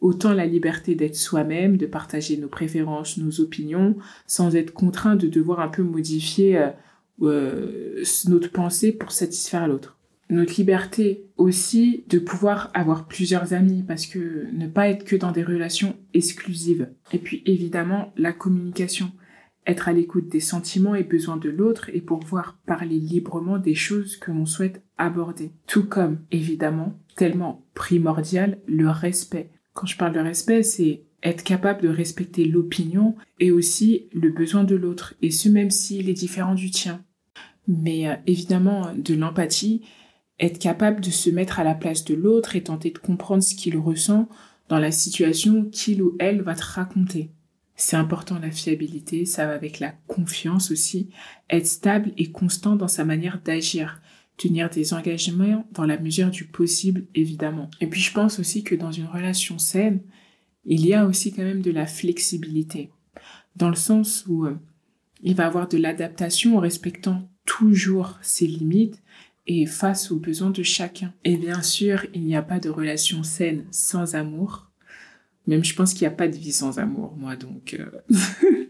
Autant 0.00 0.32
la 0.32 0.46
liberté 0.46 0.94
d'être 0.94 1.14
soi-même, 1.14 1.76
de 1.76 1.84
partager 1.84 2.38
nos 2.38 2.48
préférences, 2.48 3.18
nos 3.18 3.38
opinions, 3.40 3.96
sans 4.26 4.56
être 4.56 4.72
contraint 4.72 5.14
de 5.14 5.28
devoir 5.28 5.60
un 5.60 5.68
peu 5.68 5.82
modifier 5.82 6.56
euh, 6.56 6.70
euh, 7.20 8.02
notre 8.28 8.50
pensée 8.50 8.92
pour 8.92 9.12
satisfaire 9.12 9.68
l'autre. 9.68 9.98
Notre 10.30 10.54
liberté 10.56 11.26
aussi 11.36 12.04
de 12.08 12.18
pouvoir 12.18 12.70
avoir 12.72 13.06
plusieurs 13.06 13.52
amis, 13.52 13.84
parce 13.86 14.06
que 14.06 14.46
ne 14.54 14.68
pas 14.68 14.88
être 14.88 15.04
que 15.04 15.16
dans 15.16 15.32
des 15.32 15.44
relations 15.44 15.96
exclusives. 16.14 16.88
Et 17.12 17.18
puis 17.18 17.42
évidemment, 17.44 18.14
la 18.16 18.32
communication 18.32 19.12
être 19.66 19.88
à 19.88 19.92
l'écoute 19.92 20.28
des 20.28 20.40
sentiments 20.40 20.94
et 20.94 21.04
besoins 21.04 21.36
de 21.36 21.48
l'autre 21.48 21.90
et 21.92 22.00
pouvoir 22.00 22.58
parler 22.66 22.98
librement 22.98 23.58
des 23.58 23.74
choses 23.74 24.16
que 24.16 24.30
l'on 24.30 24.46
souhaite 24.46 24.82
aborder. 24.98 25.52
Tout 25.66 25.86
comme, 25.86 26.18
évidemment, 26.30 26.98
tellement 27.16 27.64
primordial, 27.74 28.58
le 28.66 28.88
respect. 28.90 29.50
Quand 29.72 29.86
je 29.86 29.96
parle 29.96 30.12
de 30.12 30.20
respect, 30.20 30.62
c'est 30.62 31.04
être 31.22 31.42
capable 31.42 31.82
de 31.82 31.88
respecter 31.88 32.44
l'opinion 32.44 33.14
et 33.40 33.50
aussi 33.50 34.08
le 34.12 34.30
besoin 34.30 34.64
de 34.64 34.76
l'autre, 34.76 35.14
et 35.22 35.30
ce 35.30 35.48
même 35.48 35.70
s'il 35.70 36.08
est 36.10 36.14
différent 36.14 36.54
du 36.54 36.70
tien. 36.70 37.02
Mais 37.66 38.08
euh, 38.08 38.14
évidemment, 38.26 38.92
de 38.94 39.14
l'empathie, 39.14 39.82
être 40.38 40.58
capable 40.58 41.00
de 41.00 41.10
se 41.10 41.30
mettre 41.30 41.60
à 41.60 41.64
la 41.64 41.74
place 41.74 42.04
de 42.04 42.14
l'autre 42.14 42.56
et 42.56 42.62
tenter 42.62 42.90
de 42.90 42.98
comprendre 42.98 43.42
ce 43.42 43.54
qu'il 43.54 43.78
ressent 43.78 44.28
dans 44.68 44.78
la 44.78 44.90
situation 44.90 45.64
qu'il 45.70 46.02
ou 46.02 46.16
elle 46.18 46.42
va 46.42 46.54
te 46.54 46.64
raconter. 46.64 47.30
C'est 47.76 47.96
important 47.96 48.38
la 48.38 48.50
fiabilité, 48.50 49.24
ça 49.24 49.46
va 49.46 49.54
avec 49.54 49.80
la 49.80 49.90
confiance 50.06 50.70
aussi, 50.70 51.08
être 51.50 51.66
stable 51.66 52.12
et 52.16 52.30
constant 52.30 52.76
dans 52.76 52.88
sa 52.88 53.04
manière 53.04 53.40
d'agir, 53.42 54.00
tenir 54.36 54.70
des 54.70 54.94
engagements 54.94 55.66
dans 55.72 55.86
la 55.86 55.98
mesure 55.98 56.30
du 56.30 56.44
possible 56.44 57.06
évidemment. 57.14 57.70
Et 57.80 57.86
puis 57.86 58.00
je 58.00 58.12
pense 58.12 58.38
aussi 58.38 58.62
que 58.62 58.74
dans 58.74 58.92
une 58.92 59.06
relation 59.06 59.58
saine, 59.58 60.00
il 60.64 60.86
y 60.86 60.94
a 60.94 61.06
aussi 61.06 61.32
quand 61.32 61.42
même 61.42 61.62
de 61.62 61.70
la 61.70 61.86
flexibilité, 61.86 62.90
dans 63.56 63.68
le 63.68 63.76
sens 63.76 64.24
où 64.28 64.46
euh, 64.46 64.56
il 65.22 65.34
va 65.34 65.46
avoir 65.46 65.68
de 65.68 65.76
l'adaptation 65.76 66.56
en 66.56 66.60
respectant 66.60 67.28
toujours 67.44 68.18
ses 68.22 68.46
limites 68.46 69.02
et 69.46 69.66
face 69.66 70.10
aux 70.10 70.18
besoins 70.18 70.50
de 70.50 70.62
chacun. 70.62 71.12
Et 71.24 71.36
bien 71.36 71.62
sûr, 71.62 72.06
il 72.14 72.22
n'y 72.24 72.36
a 72.36 72.42
pas 72.42 72.60
de 72.60 72.70
relation 72.70 73.22
saine 73.22 73.66
sans 73.70 74.14
amour. 74.14 74.70
Même 75.46 75.64
je 75.64 75.74
pense 75.74 75.92
qu'il 75.92 76.02
n'y 76.02 76.12
a 76.12 76.16
pas 76.16 76.28
de 76.28 76.36
vie 76.36 76.52
sans 76.52 76.78
amour, 76.78 77.14
moi, 77.16 77.36
donc... 77.36 77.76
Euh, 77.78 77.90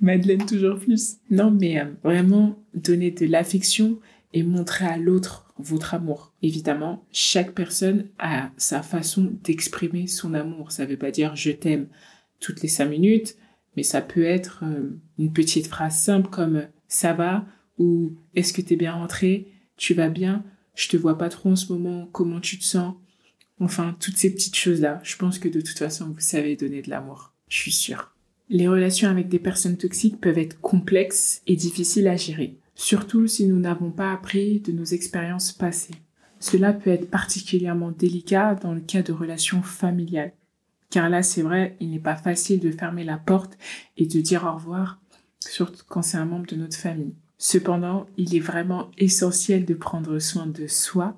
Madeleine 0.00 0.44
toujours 0.46 0.78
plus. 0.78 1.16
Non, 1.30 1.50
mais 1.50 1.80
euh, 1.80 1.86
vraiment 2.04 2.62
donner 2.74 3.10
de 3.10 3.26
l'affection 3.26 3.98
et 4.32 4.42
montrer 4.42 4.86
à 4.86 4.98
l'autre 4.98 5.52
votre 5.58 5.94
amour. 5.94 6.34
Évidemment, 6.42 7.04
chaque 7.12 7.52
personne 7.52 8.06
a 8.18 8.50
sa 8.56 8.82
façon 8.82 9.32
d'exprimer 9.42 10.06
son 10.06 10.34
amour. 10.34 10.70
Ça 10.70 10.84
ne 10.84 10.90
veut 10.90 10.98
pas 10.98 11.10
dire 11.10 11.34
je 11.34 11.50
t'aime 11.50 11.88
toutes 12.40 12.62
les 12.62 12.68
cinq 12.68 12.86
minutes, 12.90 13.36
mais 13.76 13.82
ça 13.82 14.02
peut 14.02 14.24
être 14.24 14.62
euh, 14.64 14.90
une 15.18 15.32
petite 15.32 15.66
phrase 15.66 15.96
simple 15.96 16.28
comme 16.28 16.66
ça 16.88 17.14
va 17.14 17.46
ou 17.78 18.12
est-ce 18.34 18.52
que 18.52 18.62
tu 18.62 18.74
es 18.74 18.76
bien 18.76 18.92
rentré, 18.92 19.48
tu 19.76 19.94
vas 19.94 20.08
bien, 20.08 20.44
je 20.74 20.88
te 20.88 20.96
vois 20.96 21.18
pas 21.18 21.28
trop 21.28 21.50
en 21.50 21.56
ce 21.56 21.72
moment, 21.72 22.08
comment 22.12 22.40
tu 22.40 22.58
te 22.58 22.64
sens? 22.64 22.94
Enfin, 23.58 23.96
toutes 24.00 24.16
ces 24.16 24.32
petites 24.32 24.56
choses-là, 24.56 25.00
je 25.02 25.16
pense 25.16 25.38
que 25.38 25.48
de 25.48 25.60
toute 25.60 25.78
façon, 25.78 26.06
vous 26.06 26.20
savez 26.20 26.56
donner 26.56 26.82
de 26.82 26.90
l'amour. 26.90 27.32
Je 27.48 27.56
suis 27.56 27.72
sûre. 27.72 28.12
Les 28.48 28.68
relations 28.68 29.08
avec 29.08 29.28
des 29.28 29.38
personnes 29.38 29.76
toxiques 29.76 30.20
peuvent 30.20 30.38
être 30.38 30.60
complexes 30.60 31.42
et 31.46 31.56
difficiles 31.56 32.06
à 32.06 32.16
gérer, 32.16 32.58
surtout 32.74 33.26
si 33.26 33.46
nous 33.46 33.58
n'avons 33.58 33.90
pas 33.90 34.12
appris 34.12 34.60
de 34.60 34.72
nos 34.72 34.84
expériences 34.84 35.52
passées. 35.52 35.94
Cela 36.38 36.72
peut 36.72 36.90
être 36.90 37.10
particulièrement 37.10 37.90
délicat 37.90 38.54
dans 38.54 38.74
le 38.74 38.80
cas 38.80 39.02
de 39.02 39.12
relations 39.12 39.62
familiales. 39.62 40.32
Car 40.90 41.08
là, 41.08 41.22
c'est 41.22 41.42
vrai, 41.42 41.76
il 41.80 41.90
n'est 41.90 41.98
pas 41.98 42.14
facile 42.14 42.60
de 42.60 42.70
fermer 42.70 43.04
la 43.04 43.16
porte 43.16 43.58
et 43.96 44.06
de 44.06 44.20
dire 44.20 44.44
au 44.44 44.54
revoir, 44.54 45.00
surtout 45.40 45.82
quand 45.88 46.02
c'est 46.02 46.18
un 46.18 46.26
membre 46.26 46.46
de 46.46 46.56
notre 46.56 46.76
famille. 46.76 47.14
Cependant, 47.38 48.06
il 48.16 48.36
est 48.36 48.40
vraiment 48.40 48.90
essentiel 48.96 49.64
de 49.64 49.74
prendre 49.74 50.18
soin 50.18 50.46
de 50.46 50.66
soi 50.66 51.16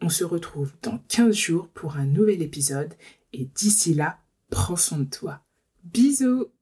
On 0.00 0.08
se 0.08 0.22
retrouve 0.22 0.72
dans 0.82 0.98
15 1.08 1.34
jours 1.34 1.66
pour 1.70 1.96
un 1.96 2.06
nouvel 2.06 2.40
épisode 2.40 2.94
et 3.32 3.46
d'ici 3.46 3.94
là, 3.94 4.20
prends 4.48 4.76
soin 4.76 4.98
de 4.98 5.10
toi. 5.10 5.40
Bisous 5.82 6.52